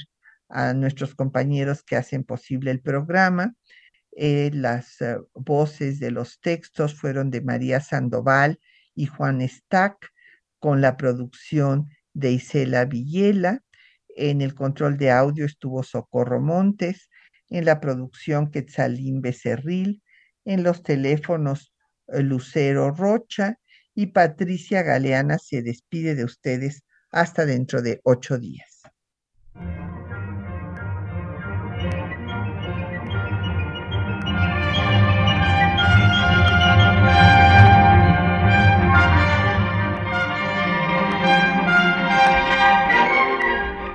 a 0.48 0.74
nuestros 0.74 1.14
compañeros 1.14 1.82
que 1.82 1.96
hacen 1.96 2.22
posible 2.22 2.70
el 2.70 2.80
programa. 2.80 3.54
Eh, 4.12 4.50
las 4.52 5.00
eh, 5.00 5.16
voces 5.34 6.00
de 6.00 6.10
los 6.10 6.40
textos 6.40 6.94
fueron 6.94 7.30
de 7.30 7.40
María 7.40 7.80
Sandoval 7.80 8.58
y 8.94 9.06
Juan 9.06 9.46
Stack, 9.46 10.12
con 10.58 10.80
la 10.80 10.96
producción 10.96 11.88
de 12.12 12.32
Isela 12.32 12.84
Villela. 12.84 13.62
En 14.16 14.42
el 14.42 14.54
control 14.54 14.98
de 14.98 15.12
audio 15.12 15.46
estuvo 15.46 15.82
Socorro 15.82 16.40
Montes, 16.40 17.08
en 17.48 17.64
la 17.64 17.80
producción 17.80 18.50
Quetzalín 18.50 19.22
Becerril, 19.22 20.02
en 20.44 20.62
los 20.62 20.82
teléfonos 20.82 21.72
Lucero 22.08 22.90
Rocha 22.90 23.58
y 23.94 24.06
Patricia 24.06 24.82
Galeana 24.82 25.38
se 25.38 25.62
despide 25.62 26.14
de 26.14 26.24
ustedes 26.24 26.84
hasta 27.10 27.46
dentro 27.46 27.82
de 27.82 28.00
ocho 28.04 28.38
días. 28.38 28.82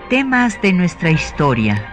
Temas 0.10 0.62
de 0.62 0.74
nuestra 0.74 1.10
historia. 1.10 1.93